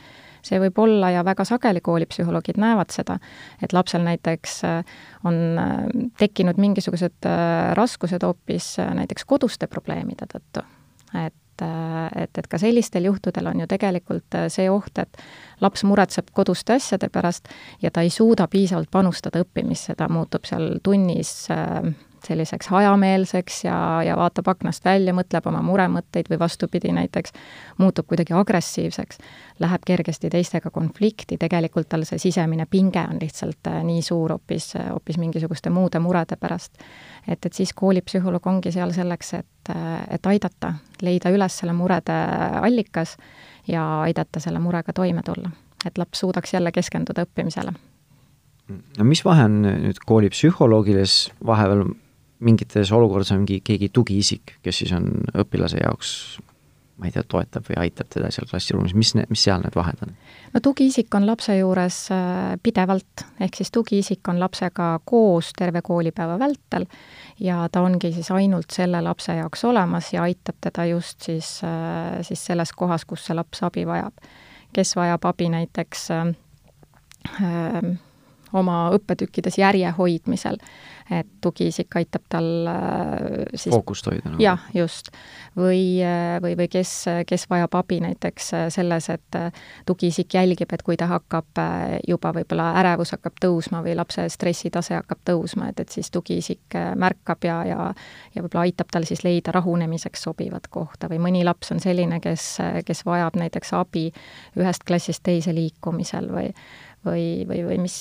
[0.47, 3.19] see võib olla ja väga sageli koolipsühholoogid näevad seda,
[3.63, 5.73] et lapsel näiteks äh, on äh,
[6.19, 10.65] tekkinud mingisugused äh, raskused hoopis näiteks koduste probleemide tõttu.
[11.25, 11.33] et
[12.15, 15.17] et, et ka sellistel juhtudel on ju tegelikult see oht, et
[15.61, 17.49] laps muretseb koduste asjade pärast
[17.81, 21.81] ja ta ei suuda piisavalt panustada õppimisse, ta muutub seal tunnis äh,
[22.27, 27.33] selliseks hajameelseks ja, ja vaatab aknast välja, mõtleb oma muremõtteid või vastupidi, näiteks
[27.81, 29.21] muutub kuidagi agressiivseks,
[29.63, 34.73] läheb kergesti teistega konflikti, tegelikult tal see sisemine pinge on lihtsalt äh, nii suur hoopis,
[34.91, 36.77] hoopis mingisuguste muude murede pärast.
[37.27, 42.17] et, et siis koolipsühholoog ongi seal selleks, et, äh, et aidata, leida üles selle murede
[42.61, 43.17] allikas
[43.67, 45.51] ja aidata selle murega toime tulla.
[45.85, 47.73] et laps suudaks jälle keskenduda õppimisele
[48.67, 51.85] no mis vahe on nüüd koolipsühholoogides vahepeal
[52.39, 56.11] mingites olukordades on mingi keegi tugiisik, kes siis on õpilase jaoks
[56.97, 60.13] ma ei tea, toetab või aitab teda seal klassiruumis, mis mis seal need vahed on?
[60.53, 66.39] no tugiisik on lapse juures äh, pidevalt, ehk siis tugiisik on lapsega koos terve koolipäeva
[66.41, 66.87] vältel
[67.39, 72.17] ja ta ongi siis ainult selle lapse jaoks olemas ja aitab teda just siis, äh,
[72.25, 74.25] siis selles kohas, kus see laps abi vajab.
[74.73, 76.27] kes vajab abi näiteks äh,
[77.41, 77.95] äh
[78.53, 80.57] oma õppetükkides järje hoidmisel.
[81.11, 84.41] Et tugiisik aitab tal äh, siis fookust hoida nagu.
[84.43, 85.11] jah, just.
[85.57, 86.91] või, äh, või, või kes,
[87.27, 89.39] kes vajab abi näiteks äh, selles, et
[89.87, 91.61] tugiisik jälgib, et kui ta hakkab
[92.07, 97.47] juba võib-olla ärevus hakkab tõusma või lapse stressitase hakkab tõusma, et, et siis tugiisik märkab
[97.47, 97.79] ja, ja
[98.35, 102.57] ja võib-olla aitab tal siis leida rahunemiseks sobivat kohta või mõni laps on selline, kes,
[102.85, 104.09] kes vajab näiteks abi
[104.59, 106.51] ühest klassist teise liikumisel või
[107.05, 107.97] või, või, või mis,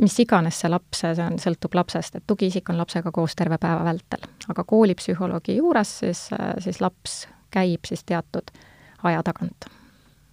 [0.00, 3.84] mis iganes see laps, see on, sõltub lapsest, et tugiisik on lapsega koos terve päeva
[3.84, 4.28] vältel.
[4.48, 7.24] aga koolipsühholoogi juures siis, siis laps
[7.54, 8.52] käib siis teatud
[9.02, 9.70] aja tagant.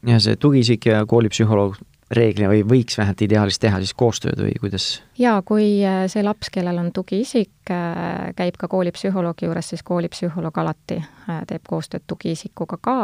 [0.07, 1.79] ja see tugiisik ja koolipsühholoog
[2.11, 4.87] reeglina või võiks vähemalt ideaalis teha siis koostööd või kuidas?
[5.19, 10.57] jaa, kui äh, see laps, kellel on tugiisik, äh, käib ka koolipsühholoogi juures, siis koolipsühholoog
[10.63, 12.97] alati äh, teeb koostööd tugiisikuga ka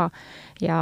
[0.61, 0.79] ja,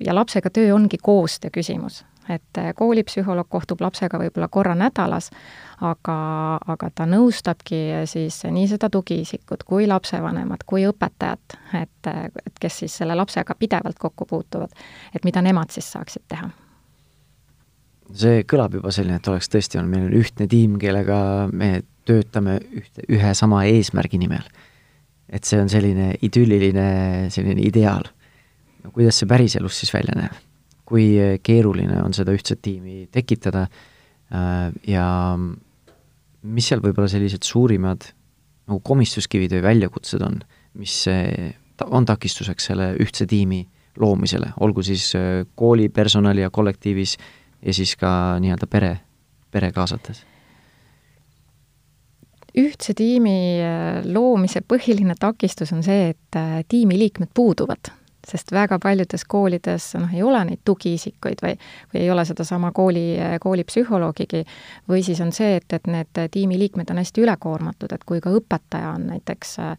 [0.00, 5.30] ja lapsega töö ongi koostöö küsimus et koolipsühholoog kohtub lapsega võib-olla korra nädalas,
[5.80, 6.18] aga,
[6.66, 13.00] aga ta nõustabki siis nii seda tugiisikut kui lapsevanemat kui õpetajat, et, et kes siis
[13.02, 14.72] selle lapsega pidevalt kokku puutuvad,
[15.14, 16.50] et mida nemad siis saaksid teha
[18.14, 21.18] see kõlab juba selline, et oleks tõesti on, meil on ühtne tiim, kellega
[21.50, 24.46] me töötame ühte, ühe sama eesmärgi nimel.
[25.26, 28.06] et see on selline idülliline selline ideaal.
[28.84, 30.36] no kuidas see päriselus siis välja näeb?
[30.86, 35.06] Kui keeruline on seda ühtset tiimi tekitada äh, ja
[36.46, 38.10] mis seal võib-olla sellised suurimad
[38.66, 40.40] nagu komistuskivid või väljakutsed on,
[40.78, 41.04] mis
[41.86, 43.64] on takistuseks selle ühtse tiimi
[43.98, 47.34] loomisele, olgu siis äh, kooli personali ja kollektiivis äh,
[47.66, 48.08] ja siis ka
[48.40, 48.96] nii-öelda pere,
[49.50, 50.24] pere kaasates?
[52.56, 57.90] ühtse tiimi äh, loomise põhiline takistus on see, et äh, tiimiliikmed puuduvad.
[58.26, 61.54] Sest väga paljudes koolides noh, ei ole neid tugiisikuid või,
[61.92, 63.04] või ei ole sedasama kooli,
[63.42, 64.42] koolipsühholoogigi,
[64.90, 68.94] või siis on see, et, et need tiimiliikmed on hästi ülekoormatud, et kui ka õpetaja
[68.96, 69.74] on näiteks äh,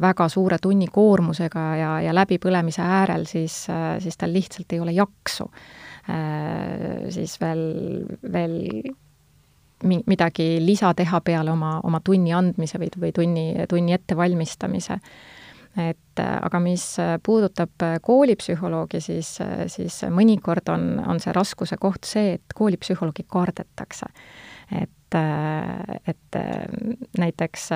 [0.00, 5.48] väga suure tunnikoormusega ja, ja läbipõlemise äärel, siis, äh, siis tal lihtsalt ei ole jaksu
[5.50, 7.64] äh, siis veel,
[8.32, 8.60] veel
[9.84, 14.98] midagi lisa teha peale oma, oma tunni andmise või, või tunni, tunni ettevalmistamise
[15.76, 19.36] et äh, aga mis äh, puudutab äh, koolipsühholoogi, siis,
[19.72, 24.10] siis mõnikord on, on see raskuse koht see, et koolipsühholoogi kardetakse.
[24.72, 25.14] et,
[26.08, 26.36] et
[27.18, 27.68] näiteks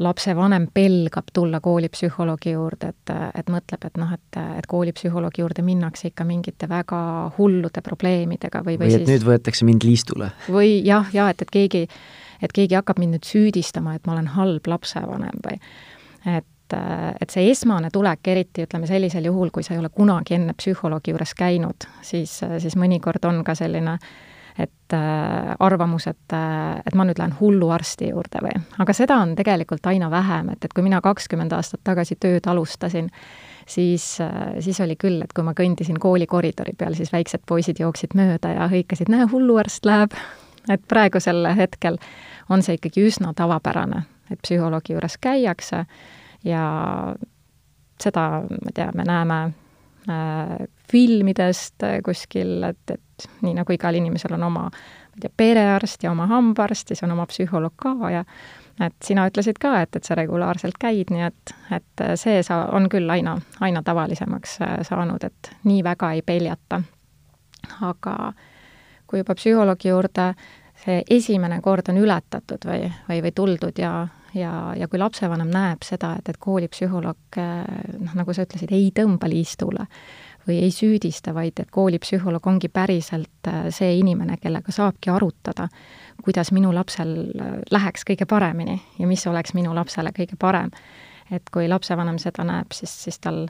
[0.00, 6.10] lapsevanem pelgab tulla koolipsühholoogi juurde, et, et mõtleb, et noh, et, et koolipsühholoogi juurde minnakse
[6.10, 7.00] ikka mingite väga
[7.38, 10.32] hullude probleemidega või, või, või et siis, nüüd võetakse mind liistule.
[10.48, 11.86] või jah, ja et, et keegi,
[12.42, 15.60] et keegi hakkab mind nüüd süüdistama, et ma olen halb lapsevanem või
[16.28, 20.36] et et, et see esmane tulek, eriti ütleme sellisel juhul, kui sa ei ole kunagi
[20.38, 23.98] enne psühholoogi juures käinud, siis, siis mõnikord on ka selline
[24.58, 26.34] et äh, arvamus, et,
[26.86, 30.74] et ma nüüd lähen hulluarsti juurde või, aga seda on tegelikult aina vähem, et, et
[30.74, 33.10] kui mina kakskümmend aastat tagasi tööd alustasin,
[33.66, 34.06] siis,
[34.60, 38.54] siis oli küll, et kui ma kõndisin kooli koridori peal, siis väiksed poisid jooksid mööda
[38.56, 40.16] ja hõikasid, näe, hulluarst läheb.
[40.68, 41.96] et praegusel hetkel
[42.50, 45.86] on see ikkagi üsna tavapärane, et psühholoogi juures käiakse
[46.44, 46.64] ja
[48.00, 49.40] seda, ma ei tea, me näeme
[50.08, 50.56] äh,
[50.90, 56.04] filmidest äh, kuskil, et, et nii nagu igal inimesel on oma, ma ei tea, perearst
[56.04, 58.24] ja oma hambaarst, siis on oma psühholoog ka ja
[58.80, 62.88] et sina ütlesid ka, et, et sa regulaarselt käid, nii et, et see sa-, on
[62.92, 66.82] küll aina, aina tavalisemaks äh, saanud, et nii väga ei peljata.
[67.84, 68.32] aga
[69.06, 70.32] kui juba psühholoogi juurde
[70.80, 73.92] see esimene kord on ületatud või, või, või tuldud ja,
[74.34, 79.30] ja, ja kui lapsevanem näeb seda, et, et koolipsühholoog noh, nagu sa ütlesid, ei tõmba
[79.30, 79.86] liistule
[80.48, 85.68] või ei süüdista, vaid et koolipsühholoog ongi päriselt äh, see inimene, kellega saabki arutada,
[86.24, 90.70] kuidas minu lapsel äh, läheks kõige paremini ja mis oleks minu lapsele kõige parem.
[91.30, 93.44] et kui lapsevanem seda näeb, siis, siis tal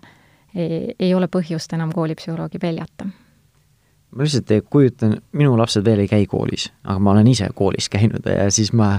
[0.55, 3.07] ei, ei ole põhjust enam koolipsühholoogi peljata
[4.11, 8.27] ma lihtsalt kujutan, minu lapsed veel ei käi koolis, aga ma olen ise koolis käinud
[8.27, 8.99] ja siis ma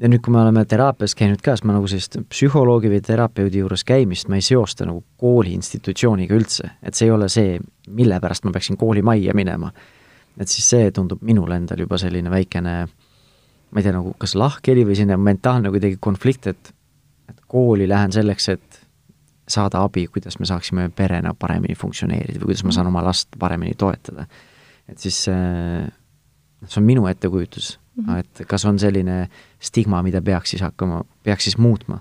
[0.00, 3.60] ja nüüd, kui me oleme teraapias käinud ka, siis ma nagu sellist psühholoogi või terapeudi
[3.60, 7.58] juures käimist ma ei seosta nagu kooli institutsiooniga üldse, et see ei ole see,
[7.88, 9.72] mille pärast ma peaksin koolimajja minema.
[10.40, 12.74] et siis see tundub minul endal juba selline väikene
[13.70, 16.74] ma ei tea, nagu kas lahkheli või selline mentaalne kuidagi konflikt, et
[17.30, 18.80] et kooli lähen selleks, et
[19.50, 23.76] saada abi, kuidas me saaksime perena paremini funktsioneerida või kuidas ma saan oma last paremini
[23.78, 24.26] toetada.
[24.88, 25.86] et siis see,
[26.66, 28.18] see on minu ettekujutus -hmm.
[28.18, 29.28] et kas on selline
[29.60, 32.00] stigma, mida peaks siis hakkama, peaks siis muutma?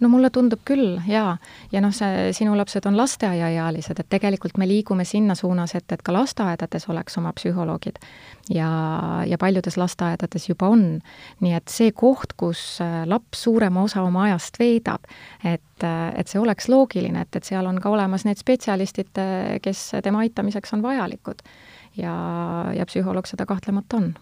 [0.00, 1.36] no mulle tundub küll, jaa.
[1.72, 6.02] ja noh, see, sinu lapsed on lasteaiaealised, et tegelikult me liigume sinna suunas, et, et
[6.04, 8.00] ka lasteaedades oleks oma psühholoogid.
[8.54, 8.70] ja,
[9.26, 10.86] ja paljudes lasteaedades juba on.
[11.40, 15.08] nii et see koht, kus äh, laps suurema osa oma ajast veedab,
[15.44, 19.56] et, äh, et see oleks loogiline, et, et seal on ka olemas need spetsialistid, äh,
[19.62, 21.42] kes tema aitamiseks on vajalikud.
[21.96, 22.14] ja,
[22.76, 24.14] ja psühholoog seda kahtlemata on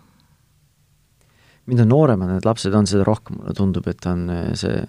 [1.70, 4.82] mida nooremad need lapsed on, seda rohkem mulle tundub, et on äh, see,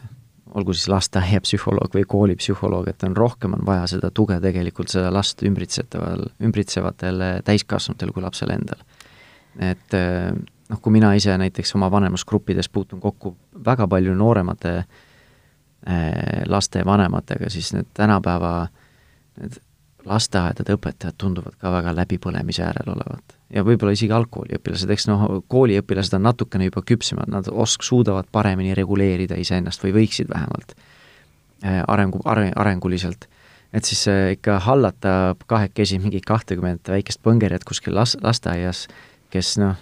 [0.56, 5.44] olgu siis lasteaiapsühholoog või koolipsühholoog, et on rohkem, on vaja seda tuge tegelikult seda last
[5.44, 8.84] ümbritsetaval, ümbritsevatel täiskasvanutel kui lapsel endal.
[9.60, 10.32] et äh,
[10.70, 13.36] noh, kui mina ise näiteks oma vanemusgruppides puutun kokku
[13.66, 18.68] väga palju nooremate äh, laste vanematega, siis need tänapäeva
[19.40, 19.60] need
[20.06, 23.35] lasteaedade õpetajad tunduvad ka väga läbipõlemise äärel olevat.
[23.54, 28.76] Ja võib-olla isegi algkooliõpilased, eks noh, kooliõpilased on natukene juba küpsemad, nad osk-, suudavad paremini
[28.78, 33.28] reguleerida iseennast või võiksid vähemalt äh, arengu, are-, arenguliselt.
[33.74, 38.88] et siis äh, ikka hallata kahekesi mingit kahtekümmet väikest põngerjat kuskil las-, lasteaias,
[39.30, 39.76] kes noh,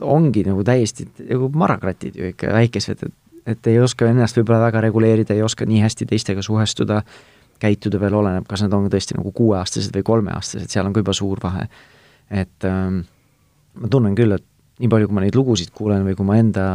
[0.00, 4.82] ongi nagu täiesti nagu marakratid ju ikka, väikesed, et et ei oska ennast võib-olla väga
[4.86, 7.00] reguleerida, ei oska nii hästi teistega suhestuda,
[7.62, 11.14] käituda veel oleneb, kas nad on tõesti nagu kuueaastased või kolmeaastased, seal on ka juba
[11.16, 11.68] suur vahe.
[12.32, 13.02] Et ähm,
[13.78, 14.46] ma tunnen küll, et
[14.80, 16.66] nii palju, kui ma neid lugusid kuulen või kui ma enda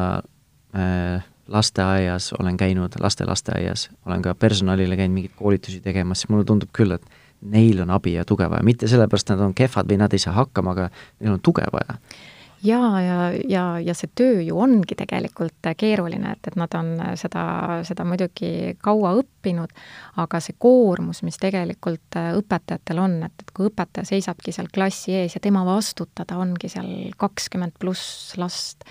[0.78, 6.48] äh, lasteaias olen käinud, laste lasteaias, olen ka personalile käinud mingeid koolitusi tegemas, siis mulle
[6.48, 7.04] tundub küll, et
[7.42, 10.22] neil on abi ja tuge vaja, mitte sellepärast, et nad on kehvad või nad ei
[10.22, 10.90] saa hakkama, aga
[11.22, 12.00] neil on tuge vaja
[12.64, 13.18] jaa, ja,
[13.50, 17.44] ja, ja see töö ju ongi tegelikult keeruline, et, et nad on seda,
[17.88, 19.74] seda muidugi kaua õppinud,
[20.24, 25.38] aga see koormus, mis tegelikult õpetajatel on, et, et kui õpetaja seisabki seal klassi ees
[25.38, 28.88] ja tema vastutada ongi seal kakskümmend pluss last,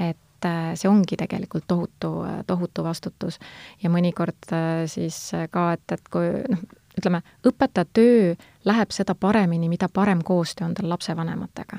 [0.00, 2.14] et see ongi tegelikult tohutu,
[2.48, 3.38] tohutu vastutus.
[3.82, 4.50] ja mõnikord
[4.90, 6.66] siis ka, et, et kui noh,
[6.98, 8.34] ütleme, õpetaja töö
[8.68, 11.78] läheb seda paremini, mida parem koostöö on tal lapsevanematega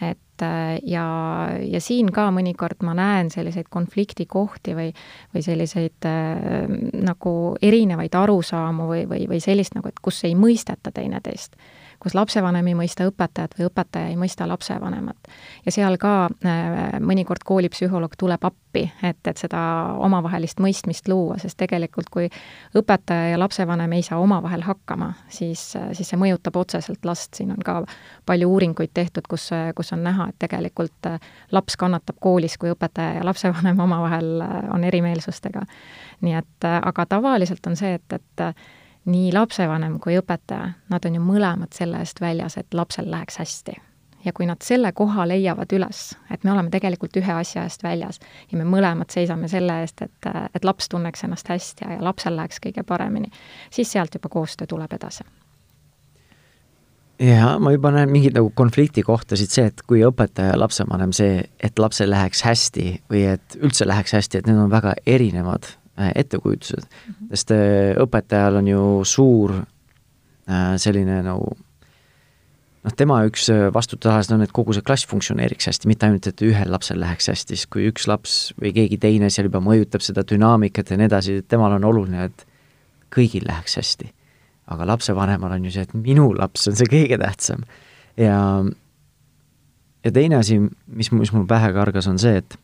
[0.00, 1.06] et äh, ja,
[1.62, 4.92] ja siin ka mõnikord ma näen selliseid konfliktikohti või,
[5.34, 6.68] või selliseid äh,
[7.02, 11.58] nagu erinevaid arusaamu või, või, või sellist nagu, et kus ei mõisteta teineteist
[12.02, 15.28] kus lapsevanem ei mõista õpetajat või õpetaja ei mõista lapsevanemat.
[15.66, 16.12] ja seal ka
[16.46, 19.60] äh, mõnikord koolipsühholoog tuleb appi, et, et seda
[19.98, 22.28] omavahelist mõistmist luua, sest tegelikult kui
[22.78, 27.62] õpetaja ja lapsevanem ei saa omavahel hakkama, siis, siis see mõjutab otseselt last, siin on
[27.64, 27.80] ka
[28.26, 31.20] palju uuringuid tehtud, kus, kus on näha, et tegelikult äh,
[31.52, 35.66] laps kannatab koolis, kui õpetaja ja lapsevanem omavahel äh, on erimeelsustega.
[36.20, 38.42] nii et aga tavaliselt on see, et, et
[39.08, 43.76] nii lapsevanem kui õpetaja, nad on ju mõlemad selle eest väljas, et lapsel läheks hästi.
[44.24, 48.18] ja kui nad selle koha leiavad üles, et me oleme tegelikult ühe asja eest väljas
[48.52, 52.36] ja me mõlemad seisame selle eest, et, et laps tunneks ennast hästi ja, ja lapsel
[52.36, 53.30] läheks kõige paremini,
[53.70, 55.24] siis sealt juba koostöö tuleb edasi
[57.18, 61.78] ja ma juba näen mingeid nagu konfliktikohtasid, see, et kui õpetaja ja lapsevanem, see, et
[61.78, 65.66] lapsel läheks hästi või et üldse läheks hästi, et need on väga erinevad
[65.98, 67.30] ettekujutused mm, -hmm.
[67.34, 71.56] sest äh, õpetajal on ju suur äh, selline nagu
[72.84, 76.70] noh, tema üks vastutusalasid on, et kogu see klass funktsioneeriks hästi, mitte ainult, et ühel
[76.72, 80.90] lapsel läheks hästi, siis kui üks laps või keegi teine seal juba mõjutab seda dünaamikat
[80.92, 82.46] ja nii edasi, temal on oluline, et
[83.14, 84.12] kõigil läheks hästi.
[84.68, 87.64] aga lapsevanemal on ju see, et minu laps on see kõige tähtsam.
[88.16, 88.64] ja,
[90.04, 92.58] ja teine asi, mis, mis mul pähe kargas, on see, et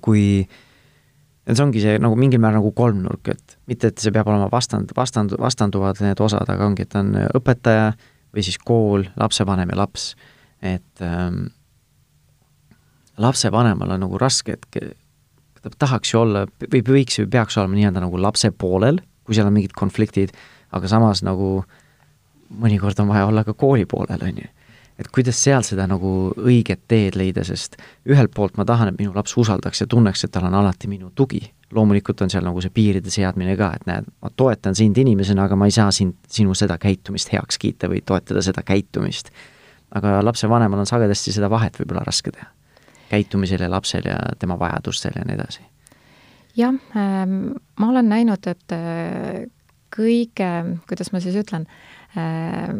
[0.00, 0.62] kui äh,
[1.44, 4.48] et see ongi see nagu mingil määral nagu kolmnurk, et mitte, et see peab olema
[4.52, 7.92] vastand, vastand, vastanduvad need osad, aga ongi, et on õpetaja
[8.34, 10.14] või siis kool, lapsevanem ja laps.
[10.64, 11.52] et ähm,
[13.20, 14.96] lapsevanemal on nagu raske, et
[15.60, 19.48] ta tahaks ju olla või võiks või peaks olema nii-öelda nagu lapse poolel, kui seal
[19.48, 20.32] on mingid konfliktid,
[20.72, 21.62] aga samas nagu
[22.48, 24.50] mõnikord on vaja olla ka kooli poolel, on ju
[24.98, 27.76] et kuidas seal seda nagu õiget teed leida, sest
[28.10, 31.10] ühelt poolt ma tahan, et minu laps usaldaks ja tunneks, et tal on alati minu
[31.14, 31.42] tugi.
[31.74, 35.56] loomulikult on seal nagu see piiride seadmine ka, et näed, ma toetan sind inimesena, aga
[35.58, 39.30] ma ei saa sind, sinu seda käitumist heaks kiita või toetada seda käitumist.
[39.94, 42.46] aga lapsevanemal on sagedasti seda vahet võib-olla raske teha.
[43.10, 45.60] käitumisel ja lapsel ja tema vajadustel ja nii edasi.
[46.56, 49.46] jah ähm,, ma olen näinud, et äh,
[49.96, 51.66] kõige, kuidas ma siis ütlen
[52.16, 52.70] äh,,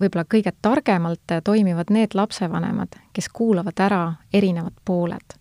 [0.00, 5.40] võib-olla kõige targemalt toimivad need lapsevanemad, kes kuulavad ära erinevad pooled.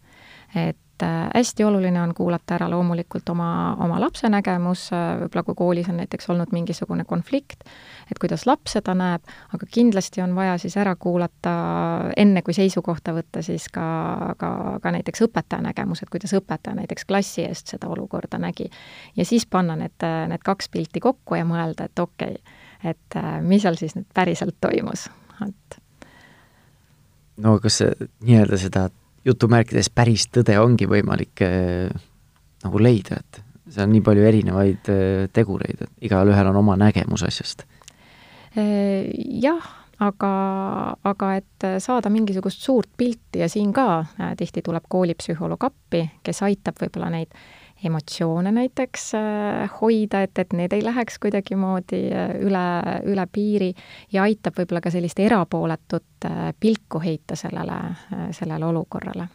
[0.56, 5.56] et äh, hästi oluline on kuulata ära loomulikult oma, oma lapse nägemus, äh, võib-olla kui
[5.58, 7.66] koolis on näiteks olnud mingisugune konflikt,
[8.12, 11.54] et kuidas laps seda näeb, aga kindlasti on vaja siis ära kuulata,
[12.18, 13.88] enne kui seisukohta võtta, siis ka,
[14.38, 14.52] ka,
[14.84, 18.70] ka näiteks õpetaja nägemus, et kuidas õpetaja näiteks klassi eest seda olukorda nägi.
[19.16, 23.38] ja siis panna need, need kaks pilti kokku ja mõelda, et okei okay,, et äh,
[23.42, 25.08] mis seal siis nüüd päriselt toimus,
[25.46, 25.80] et
[27.44, 27.82] no kas
[28.24, 28.88] nii-öelda seda
[29.26, 31.94] jutumärkides päris tõde ongi võimalik äh,
[32.64, 37.26] nagu leida, et seal on nii palju erinevaid äh, tegureid, et igalühel on oma nägemus
[37.28, 37.66] asjast?
[38.58, 39.10] Äh,
[39.42, 39.72] jah,
[40.04, 40.34] aga,
[41.04, 46.44] aga et saada mingisugust suurt pilti ja siin ka äh, tihti tuleb koolipsühholoog appi, kes
[46.46, 52.34] aitab võib-olla neid äh, emotsioone näiteks äh, hoida, et, et need ei läheks kuidagimoodi äh,
[52.44, 52.66] üle,
[53.10, 53.72] üle piiri
[54.14, 57.80] ja aitab võib-olla ka sellist erapooletut äh, pilku heita sellele,
[58.32, 59.28] sellele olukorrale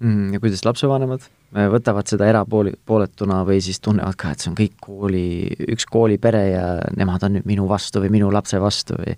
[0.00, 0.32] mm,.
[0.34, 1.28] ja kuidas lapsevanemad
[1.72, 5.28] võtavad seda erapooletuna või siis tunnevad ka, et see on kõik kooli,
[5.72, 9.16] üks koolipere ja nemad on nüüd minu vastu või minu lapse vastu või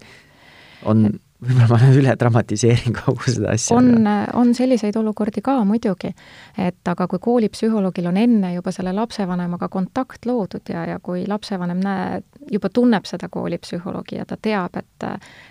[0.91, 3.76] on et võib-olla ma nüüd üle dramatiseerin kogu seda asja.
[3.76, 6.12] on, on selliseid olukordi ka muidugi,
[6.61, 11.81] et aga kui koolipsühholoogil on enne juba selle lapsevanemaga kontakt loodud ja, ja kui lapsevanem
[11.85, 12.20] näe,
[12.53, 15.09] juba tunneb seda koolipsühholoogi ja ta teab, et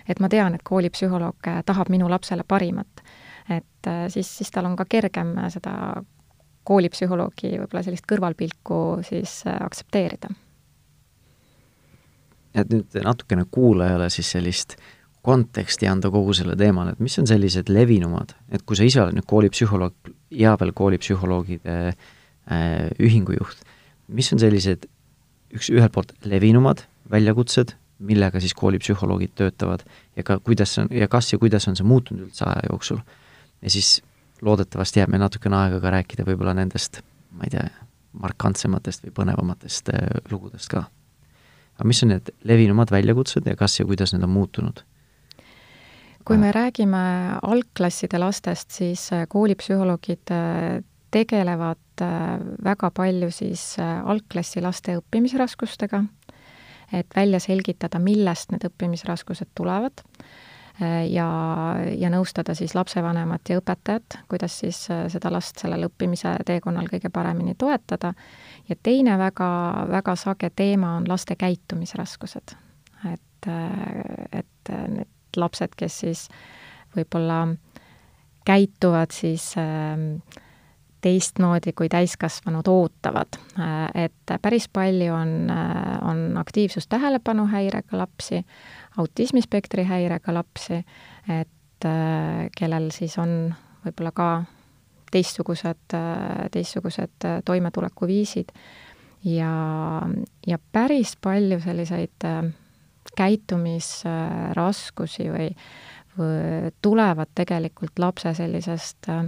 [0.08, 3.02] et ma tean, et koolipsühholoog tahab minu lapsele parimat,
[3.50, 5.74] et siis, siis tal on ka kergem seda
[6.70, 10.30] koolipsühholoogi võib-olla sellist kõrvalpilku siis aktsepteerida.
[12.54, 17.28] et nüüd natukene kuulajale siis sellist äh, konteksti anda kogu selle teemale, et mis on
[17.28, 23.60] sellised levinumad, et kui sa ise oled nüüd koolipsühholoog, hea veel koolipsühholoogide äh, ühingu juht,
[24.08, 24.88] mis on sellised
[25.54, 29.84] üks, ühelt poolt levinumad väljakutsed, millega siis koolipsühholoogid töötavad
[30.16, 33.02] ja ka kuidas on, ja kas ja kuidas on see muutunud üldse aja jooksul.
[33.60, 33.98] ja siis
[34.40, 37.02] loodetavasti jääb meil natukene aega ka rääkida võib-olla nendest,
[37.36, 37.66] ma ei tea,
[38.16, 40.86] markantsematest või põnevamatest äh, lugudest ka.
[41.76, 44.80] aga mis on need levinumad väljakutsed ja kas ja kuidas need on muutunud?
[46.24, 47.02] Kui me räägime
[47.42, 51.78] algklasside lastest, siis äh, koolipsühholoogid äh, tegelevad
[52.64, 55.98] väga palju siis algklassi laste õppimisraskustega,
[56.96, 60.00] et välja selgitada, millest need õppimisraskused tulevad
[61.10, 61.26] ja,
[61.98, 67.52] ja nõustada siis lapsevanemat ja õpetajat, kuidas siis seda last sellel õppimise teekonnal kõige paremini
[67.58, 68.14] toetada.
[68.68, 69.50] ja teine väga,
[69.90, 72.56] väga sage teema on laste käitumisraskused.
[73.12, 73.50] et,
[74.32, 76.28] et need lapsed, kes siis
[76.96, 77.42] võib-olla
[78.48, 80.40] käituvad siis äh,
[81.00, 83.38] teistmoodi, kui täiskasvanud ootavad.
[83.58, 88.44] Äh, et päris palju on, äh, on aktiivsus-tähelepanuhäirega lapsi,
[88.98, 90.82] autismispektri häirega lapsi,
[91.40, 93.54] et äh, kellel siis on
[93.84, 94.30] võib-olla ka
[95.10, 95.96] teistsugused,
[96.54, 98.52] teistsugused toimetulekuviisid
[99.26, 99.54] ja,
[100.46, 102.28] ja päris palju selliseid
[103.16, 105.56] käitumisraskusi või,
[106.18, 109.24] või tulevad tegelikult lapse sellisest äh,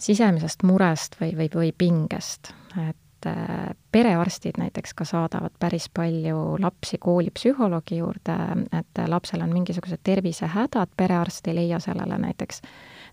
[0.00, 6.98] sisemisest murest või, või, või pingest, et äh, perearstid näiteks ka saadavad päris palju lapsi
[7.00, 8.36] koolipsühholoogi juurde,
[8.76, 12.62] et lapsel on mingisugused tervisehädad, perearst ei leia sellele näiteks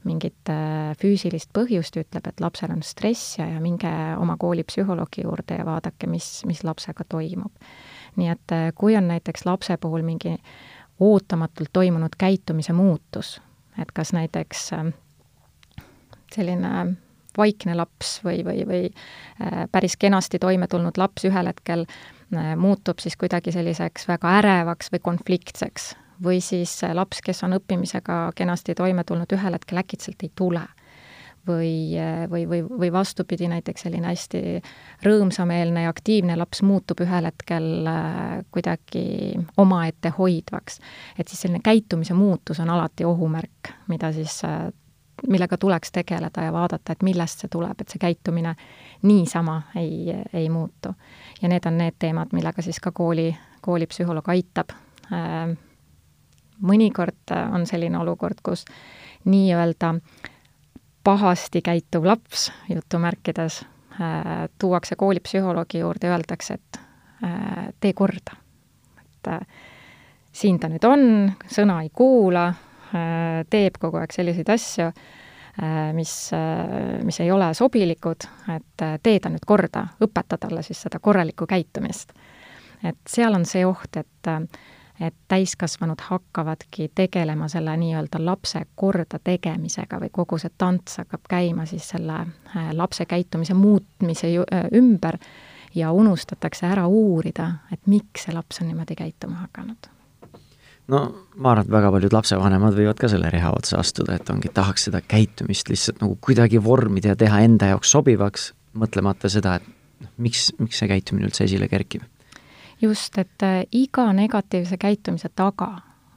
[0.04, 5.62] mingit äh, füüsilist põhjust, ütleb, et lapsel on stress ja, ja minge oma koolipsühholoogi juurde
[5.62, 7.54] ja vaadake, mis, mis lapsega toimub.
[8.16, 10.38] Nii et äh, kui on näiteks lapse puhul mingi
[11.00, 13.42] ootamatult toimunud käitumise muutus,
[13.82, 14.94] et kas näiteks äh,
[16.36, 16.96] selline
[17.38, 23.02] vaikne laps või, või, või äh, päris kenasti toime tulnud laps ühel hetkel äh, muutub
[23.02, 25.96] siis kuidagi selliseks väga ärevaks või konfliktseks.
[26.24, 30.62] või siis laps, kes on õppimisega kenasti toime tulnud, ühel hetkel äkitselt ei tule.
[31.48, 34.62] Või, äh, või, või, või vastupidi, näiteks selline hästi
[35.06, 37.90] rõõmsameelne ja aktiivne laps muutub ühel hetkel
[38.52, 40.80] kuidagi omaette hoidvaks.
[41.20, 44.42] et siis selline käitumise muutus on alati ohumärk, mida siis
[45.28, 48.56] millega tuleks tegeleda ja vaadata, et millest see tuleb, et see käitumine
[49.02, 50.96] niisama ei, ei muutu.
[51.42, 54.76] ja need on need teemad, millega siis ka kooli, koolipsühholoog aitab.
[55.14, 55.56] Äh,
[56.64, 58.66] mõnikord on selline olukord, kus
[59.26, 59.96] nii-öelda
[61.04, 63.66] pahasti käituv laps, jutumärkides,
[64.00, 66.80] äh, tuuakse koolipsühholoogi juurde öeldakse, et
[67.24, 68.40] äh, tee korda.
[69.00, 69.48] et
[70.32, 71.04] siin ta nüüd on,
[71.48, 72.50] sõna ei kuula,
[72.94, 79.20] Äh, teeb kogu aeg selliseid asju, äh, mis, äh, mis ei ole sobilikud, et tee
[79.20, 82.14] ta nüüd korda, õpeta talle siis seda korralikku käitumist.
[82.84, 84.28] et seal on see oht, et
[85.08, 91.66] et täiskasvanud hakkavadki tegelema selle nii-öelda lapse korda tegemisega või kogu see tants hakkab käima
[91.70, 92.26] siis selle
[92.72, 94.32] lapse käitumise muutmise
[94.76, 95.18] ümber
[95.76, 99.94] ja unustatakse ära uurida, et miks see laps on niimoodi käituma hakanud
[100.88, 101.04] no
[101.36, 104.90] ma arvan, et väga paljud lapsevanemad võivad ka selle reha otsa astuda, et ongi, tahaks
[104.90, 110.12] seda käitumist lihtsalt nagu kuidagi vormida ja teha enda jaoks sobivaks, mõtlemata seda, et noh,
[110.26, 112.04] miks, miks see käitumine üldse esile kerkib.
[112.84, 115.72] Just, et äh, iga negatiivse käitumise taga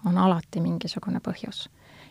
[0.07, 1.69] on alati mingisugune põhjus.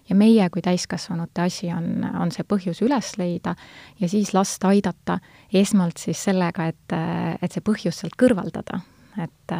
[0.09, 3.55] ja meie kui täiskasvanute asi on, on see põhjus üles leida
[3.99, 5.19] ja siis last aidata
[5.53, 8.81] esmalt siis sellega, et, äh, et see põhjus sealt kõrvaldada
[9.23, 9.53] et,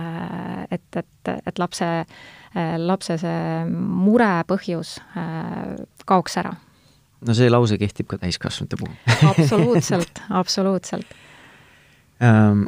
[0.71, 1.89] et, et, et lapse,
[2.77, 3.41] lapse see
[3.71, 5.75] mure põhjus äh,
[6.07, 6.55] kaoks ära.
[7.25, 11.15] no see lause kehtib ka täiskasvanute puhul absoluutselt, absoluutselt
[12.21, 12.67] ähm,.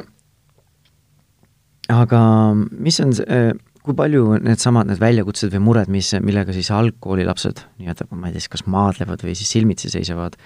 [1.92, 2.20] Aga
[2.54, 3.50] mis on see, äh,
[3.84, 8.44] kui palju needsamad, need väljakutsed või mured, mis, millega siis algkoolilapsed nii-öelda, ma ei tea
[8.44, 10.36] siis, kas maadlevad või siis silmitsi seisavad,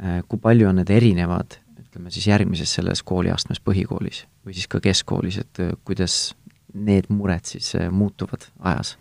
[0.00, 1.60] äh, kui palju on need erinevad
[1.96, 6.34] ütleme siis järgmises selles kooliastmes põhikoolis või siis ka keskkoolis, et äh, kuidas
[6.74, 8.96] need mured siis äh, muutuvad ajas?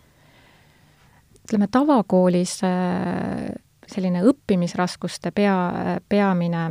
[1.44, 3.52] ütleme, tavakoolis äh,
[3.86, 6.64] selline õppimisraskuste pea, peamine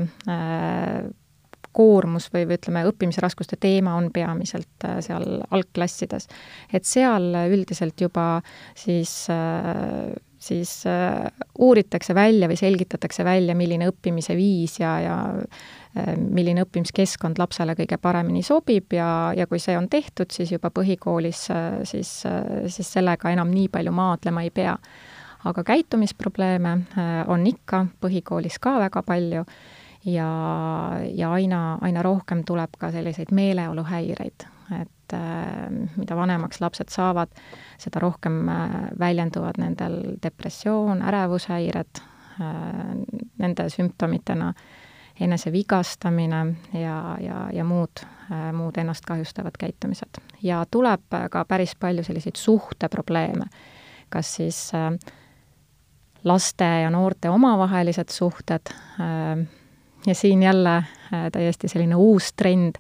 [1.74, 6.28] koormus või, või ütleme, õppimisraskuste teema on peamiselt seal algklassides.
[6.72, 8.28] et seal üldiselt juba
[8.78, 9.26] siis
[10.44, 17.40] siis äh, uuritakse välja või selgitatakse välja, milline õppimise viis ja, ja äh, milline õppimiskeskkond
[17.40, 22.12] lapsele kõige paremini sobib ja, ja kui see on tehtud, siis juba põhikoolis äh, siis,
[22.76, 24.76] siis sellega enam nii palju maadlema ei pea.
[25.44, 26.70] aga käitumisprobleeme
[27.28, 29.44] on ikka põhikoolis ka väga palju
[30.04, 30.30] ja,
[31.14, 34.46] ja aina, aina rohkem tuleb ka selliseid meeleoluhäireid,
[34.80, 34.90] et
[35.96, 37.32] mida vanemaks lapsed saavad,
[37.78, 42.00] seda rohkem äh, väljenduvad nendel depressioon, ärevushäired,
[42.40, 42.80] äh,
[43.38, 44.52] nende sümptomitena
[45.20, 46.40] enesevigastamine
[46.72, 50.20] ja, ja, ja muud, äh, muud ennast kahjustavad käitumised.
[50.42, 53.44] ja tuleb ka päris palju selliseid suhteprobleeme,
[54.08, 54.72] kas siis
[56.24, 58.72] laste ja noorte omavahelised suhted
[60.06, 60.84] ja siin jälle
[61.32, 62.76] täiesti selline uus trend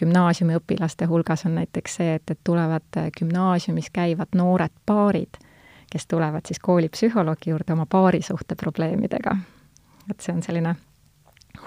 [0.00, 5.38] gümnaasiumiõpilaste hulgas on näiteks see, et, et tulevad gümnaasiumis käivad noored paarid,
[5.90, 9.36] kes tulevad siis koolipsühholoogi juurde oma paarisuhte probleemidega.
[10.10, 10.76] et see on selline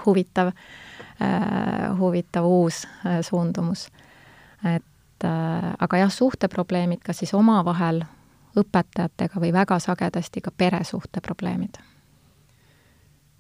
[0.06, 3.88] huvitav äh,, huvitav uus äh, suundumus.
[4.76, 8.04] et äh, aga jah, suhteprobleemid kas siis omavahel,
[8.58, 11.78] õpetajatega või väga sagedasti ka peresuhteprobleemid.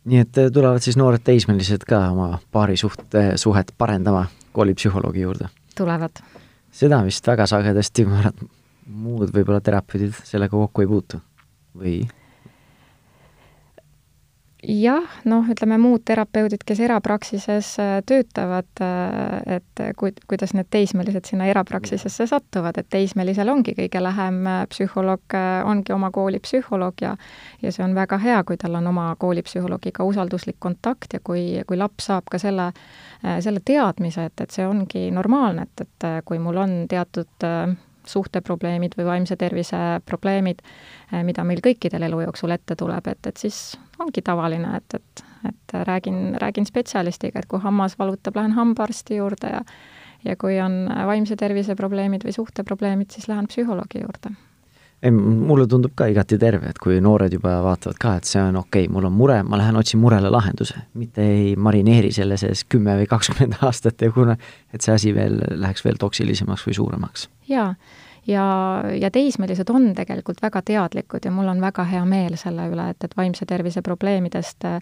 [0.07, 5.49] Nii et äh, tulevad siis noored teismelised ka oma paarisuhte, suhet parendama koolipsühholoogi juurde?
[5.77, 6.23] tulevad.
[6.71, 11.21] seda vist väga sagedasti, ma arvan, et muud võib-olla terapeudid sellega kokku ei puutu
[11.77, 11.99] või?
[14.67, 21.29] Jah, noh, ütleme muud terapeudid, kes erapraksises äh, töötavad, äh, et ku-, kuidas need teismelised
[21.29, 25.37] sinna erapraksisesse satuvad, et teismelisel ongi kõige lähem äh, psühholoog,
[25.71, 27.15] ongi oma kooli psühholoog ja
[27.63, 31.79] ja see on väga hea, kui tal on oma koolipsühholoogiga usalduslik kontakt ja kui, kui
[31.79, 32.69] laps saab ka selle,
[33.43, 37.47] selle teadmise, et, et see ongi normaalne, et, et kui mul on teatud
[38.07, 40.61] suhteprobleemid või vaimse tervise probleemid,
[41.27, 45.77] mida meil kõikidel elu jooksul ette tuleb, et, et siis ongi tavaline, et, et, et
[45.87, 49.61] räägin, räägin spetsialistiga, et kui hammas valutab, lähen hambaarsti juurde ja
[50.25, 54.33] ja kui on vaimse tervise probleemid või suhteprobleemid, siis lähen psühholoogi juurde.
[55.03, 58.55] ei, mulle tundub ka igati terve, et kui noored juba vaatavad ka, et see on
[58.57, 62.65] okei okay,, mul on mure, ma lähen otsin murele lahenduse, mitte ei marineeri selle sees
[62.65, 64.37] kümme või kakskümmend aastat ja kuna,
[64.73, 67.29] et see asi veel läheks veel toksilisemaks või suuremaks.
[67.47, 67.73] jaa
[68.27, 72.89] ja, ja teismelised on tegelikult väga teadlikud ja mul on väga hea meel selle üle,
[72.91, 74.79] et, et vaimse tervise probleemidest äh,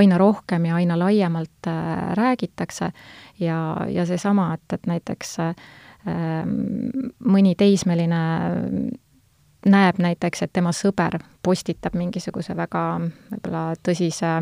[0.00, 2.92] aina rohkem ja aina laiemalt äh, räägitakse.
[3.40, 5.54] Ja, ja seesama, et, et näiteks äh,
[7.24, 8.22] mõni teismeline
[9.62, 12.82] näeb näiteks, et tema sõber postitab mingisuguse väga
[13.30, 14.32] võib-olla tõsise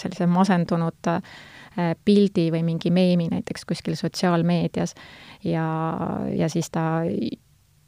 [0.00, 1.10] sellise masendunud
[2.04, 4.94] pildi või mingi meemi näiteks kuskil sotsiaalmeedias
[5.44, 5.66] ja,
[6.32, 7.04] ja siis ta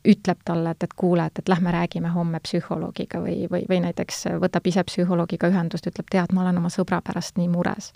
[0.09, 4.25] ütleb talle, et, et kuule, et, et lähme räägime homme psühholoogiga või, või, või näiteks
[4.43, 7.91] võtab ise psühholoogiga ühendust, ütleb, tead, ma olen oma sõbra pärast nii mures.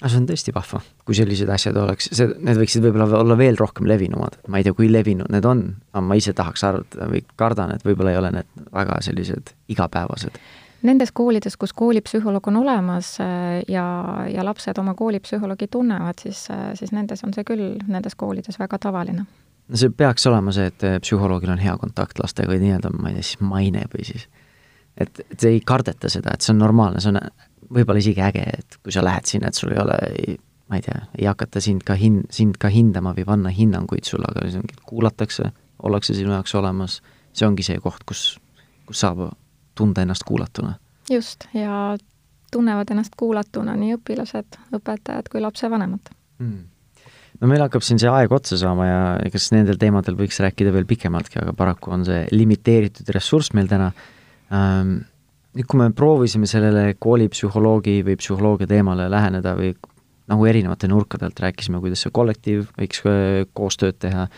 [0.00, 3.60] aga see on tõesti vahva, kui sellised asjad oleks, see, need võiksid võib-olla olla veel
[3.60, 5.62] rohkem levinumad, ma ei tea, kui levinud need on,
[5.92, 10.40] aga ma ise tahaks arvata või kardan, et võib-olla ei ole need väga sellised igapäevased
[10.82, 13.84] Nendes koolides, kus koolipsühholoog on olemas äh, ja,
[14.28, 18.78] ja lapsed oma koolipsühholoogi tunnevad, siis, äh, siis nendes on see küll, nendes koolides väga
[18.82, 19.26] tavaline.
[19.68, 23.12] no see peaks olema see, et äh, psühholoogil on hea kontakt lastega või nii-öelda, ma
[23.12, 24.26] ei tea, siis maine või siis
[25.00, 27.20] et, et ei kardeta seda, et see on normaalne, see on
[27.72, 29.98] võib-olla isegi äge, et kui sa lähed sinna, et sul ei ole,
[30.70, 34.28] ma ei tea, ei hakata sind ka hin-, sind ka hindama või panna hinnanguid sulle,
[34.28, 35.52] aga kuulatakse,
[35.82, 37.00] ollakse sinu jaoks olemas,
[37.32, 38.26] see ongi see koht, kus,
[38.88, 39.30] kus saab
[39.78, 40.74] tunda ennast kuulatuna.
[41.10, 41.96] just, ja
[42.52, 46.58] tunnevad ennast kuulatuna nii õpilased, õpetajad kui lapsevanemad mm.
[47.40, 50.88] no meil hakkab siin see aeg otsa saama ja kas nendel teemadel võiks rääkida veel
[50.88, 53.92] pikemaltki, aga paraku on see limiteeritud ressurss meil täna
[54.52, 55.00] ähm,.
[55.52, 59.74] nüüd, kui me proovisime sellele koolipsühholoogi või psühholoogia teemale läheneda või
[60.30, 64.28] nagu erinevate nurkade alt rääkisime, kuidas see kollektiiv võiks äh, koostööd teha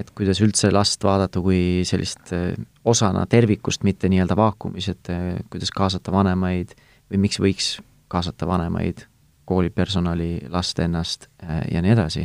[0.00, 2.52] et kuidas üldse last vaadata kui sellist äh,
[2.88, 6.74] osana tervikust, mitte nii-öelda vaakumis, et äh, kuidas kaasata vanemaid
[7.10, 7.72] või miks võiks
[8.10, 9.04] kaasata vanemaid,
[9.50, 12.24] koolipersonali, last ennast äh, ja nii edasi.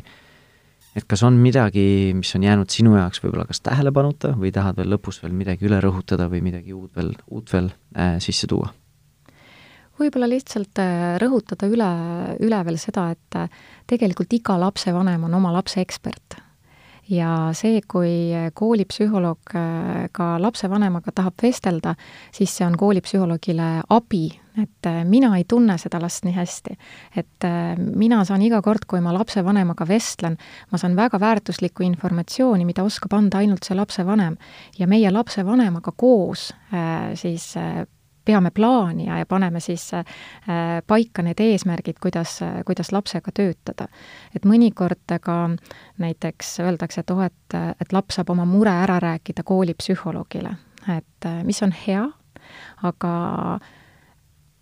[0.95, 4.95] et kas on midagi, mis on jäänud sinu jaoks võib-olla kas tähelepanuta või tahad veel
[4.95, 8.71] lõpus veel midagi üle rõhutada või midagi uut veel, uut veel äh, sisse tuua?
[9.99, 10.79] võib-olla lihtsalt
[11.23, 11.91] rõhutada üle,
[12.43, 13.37] üle veel seda, et
[13.87, 16.35] tegelikult iga lapsevanem on oma lapse ekspert
[17.09, 21.95] ja see, kui koolipsühholoog äh, ka lapsevanemaga tahab vestelda,
[22.33, 24.27] siis see on koolipsühholoogile abi,
[24.61, 26.77] et äh, mina ei tunne seda last nii hästi.
[27.15, 30.37] et äh, mina saan iga kord, kui ma lapsevanemaga vestlen,
[30.71, 34.37] ma saan väga väärtuslikku informatsiooni, mida oskab anda ainult see lapsevanem.
[34.79, 36.51] ja meie lapsevanemaga koos
[37.15, 37.53] siis
[38.25, 40.05] peame plaani ja, ja paneme siis äh,
[40.87, 43.87] paika need eesmärgid, kuidas, kuidas lapsega töötada.
[44.35, 45.37] et mõnikord ka
[45.97, 50.55] näiteks öeldakse, et oh, et, et laps saab oma mure ära rääkida koolipsühholoogile,
[50.97, 52.05] et äh, mis on hea,
[52.83, 53.15] aga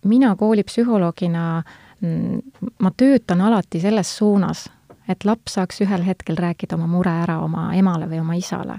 [0.04, 1.62] mina koolipsühholoogina,
[2.00, 2.40] mm,
[2.78, 4.68] ma töötan alati selles suunas,
[5.08, 8.78] et laps saaks ühel hetkel rääkida oma mure ära oma emale või oma isale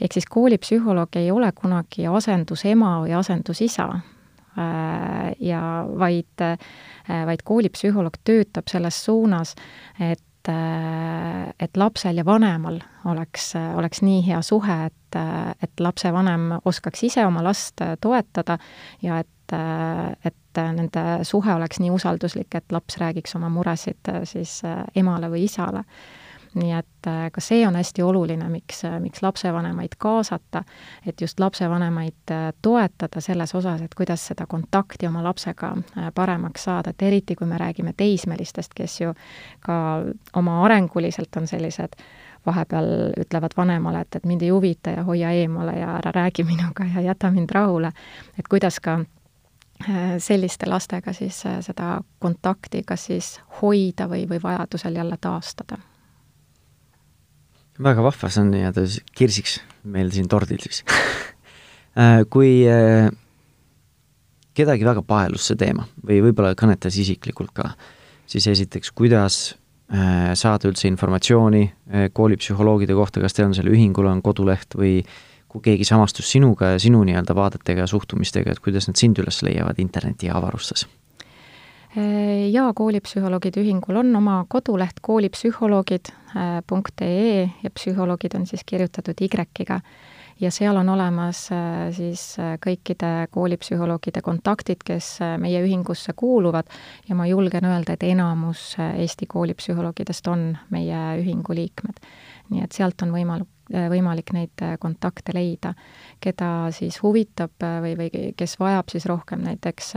[0.00, 5.62] ehk siis koolipsühholoog ei ole kunagi asendusema või asendusisa, äh, ja
[5.98, 9.54] vaid, äh, vaid koolipsühholoog töötab selles suunas,
[10.00, 12.76] et et lapsel ja vanemal
[13.10, 15.16] oleks, oleks nii hea suhe, et,
[15.58, 18.54] et lapsevanem oskaks ise oma last toetada
[19.02, 19.56] ja et,
[20.22, 24.60] et nende suhe oleks nii usalduslik, et laps räägiks oma muresid siis
[24.94, 25.82] emale või isale
[26.56, 30.64] nii et äh, ka see on hästi oluline, miks, äh, miks lapsevanemaid kaasata,
[31.06, 35.74] et just lapsevanemaid äh, toetada selles osas, et kuidas seda kontakti oma lapsega
[36.14, 39.14] paremaks saada, et eriti, kui me räägime teismelistest, kes ju
[39.60, 39.80] ka
[40.36, 41.98] oma arenguliselt on sellised
[42.46, 42.88] vahepeal
[43.20, 47.02] ütlevad vanemale, et, et mind ei huvita ja hoia eemale ja ära räägi minuga ja
[47.10, 47.92] jäta mind rahule,
[48.38, 49.00] et kuidas ka
[50.18, 55.76] selliste lastega siis seda kontakti kas siis hoida või, või vajadusel jälle taastada
[57.82, 59.60] väga vahva, see on nii-öelda kirsiks
[59.92, 60.82] meil siin tordil siis
[62.00, 63.10] äh, kui äh,
[64.56, 67.70] kedagi väga paelus see teema või võib-olla kõnetas isiklikult ka,
[68.28, 69.40] siis esiteks, kuidas
[69.92, 71.64] äh, saada üldse informatsiooni
[72.16, 75.00] koolipsühholoogide kohta, kas teil on selle ühingul on koduleht või
[75.46, 79.42] kui keegi samastus sinuga ja sinu nii-öelda vaadetega ja suhtumistega, et kuidas nad sind üles
[79.46, 80.88] leiavad interneti avarustes?
[82.52, 89.80] Jaa, koolipsühholoogide ühingul on oma koduleht koolipsühholoogid.ee ja psühholoogid on siis kirjutatud Y-ga.
[90.40, 96.66] ja seal on olemas äh, siis äh, kõikide koolipsühholoogide kontaktid, kes äh, meie ühingusse kuuluvad
[97.08, 101.96] ja ma julgen öelda, et enamus Eesti koolipsühholoogidest on meie ühingu liikmed.
[102.50, 105.74] nii et sealt on võimalik võimalik neid kontakte leida,
[106.22, 107.50] keda siis huvitab
[107.82, 109.94] või, või kes vajab siis rohkem näiteks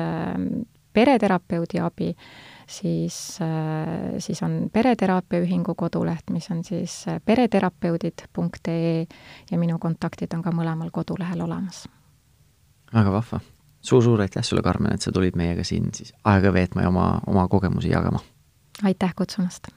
[0.93, 2.15] pereterapeudi abi,
[2.67, 3.47] siis, äh,
[4.17, 9.05] siis on Pereteraapia Ühingu koduleht, mis on siis äh, pereterapeudid.ee
[9.51, 11.87] ja minu kontaktid on ka mõlemal kodulehel olemas.
[12.93, 13.41] väga vahva suur,.
[13.81, 17.47] suur-suur aitäh sulle, Karmen, et sa tulid meiega siin siis aega veetma ja oma, oma
[17.47, 18.19] kogemusi jagama!
[18.83, 19.67] aitäh kutsumast!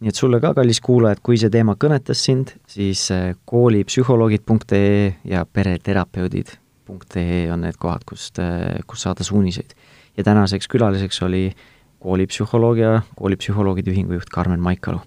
[0.00, 5.14] nii et sulle ka, kallis kuulaja, et kui see teema kõnetas sind, siis äh, koolipsühholoogid.ee
[5.24, 8.38] ja pereterapeudid.ee on need kohad, kust,
[8.86, 9.74] kus saada suuniseid
[10.18, 11.52] ja tänaseks külaliseks oli
[11.98, 15.00] koolipsühholoogia, koolipsühholoogide ühingu juht Karmen Maikalu.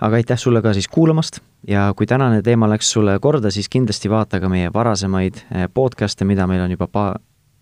[0.00, 1.38] aga aitäh sulle ka siis kuulamast
[1.68, 6.24] ja kui tänane teema läks sulle korda, siis kindlasti vaata ka meie varasemaid eh, podcast'e,
[6.24, 7.14] mida meil on juba pa-,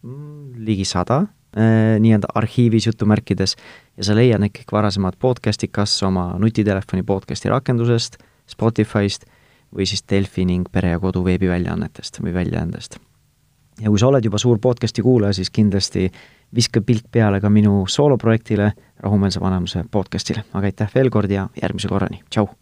[0.03, 1.21] mm, ligi sada
[1.57, 3.57] eh, nii-öelda arhiivis jutumärkides
[3.97, 8.19] ja sa leiad need kõik varasemad podcast'id kas oma nutitelefoni podcast'i rakendusest,
[8.51, 9.29] Spotify'st
[9.77, 12.99] või siis Delfi ning Pere ja Kodu veebiväljaannetest või väljaandest.
[13.81, 16.11] ja kui sa oled juba suur podcast'i kuulaja, siis kindlasti
[16.55, 21.89] viska pilk peale ka minu sooloprojektile, Rahumeelse vanemuse podcastile, aga aitäh veel kord ja järgmise
[21.89, 22.60] korrani, tšau!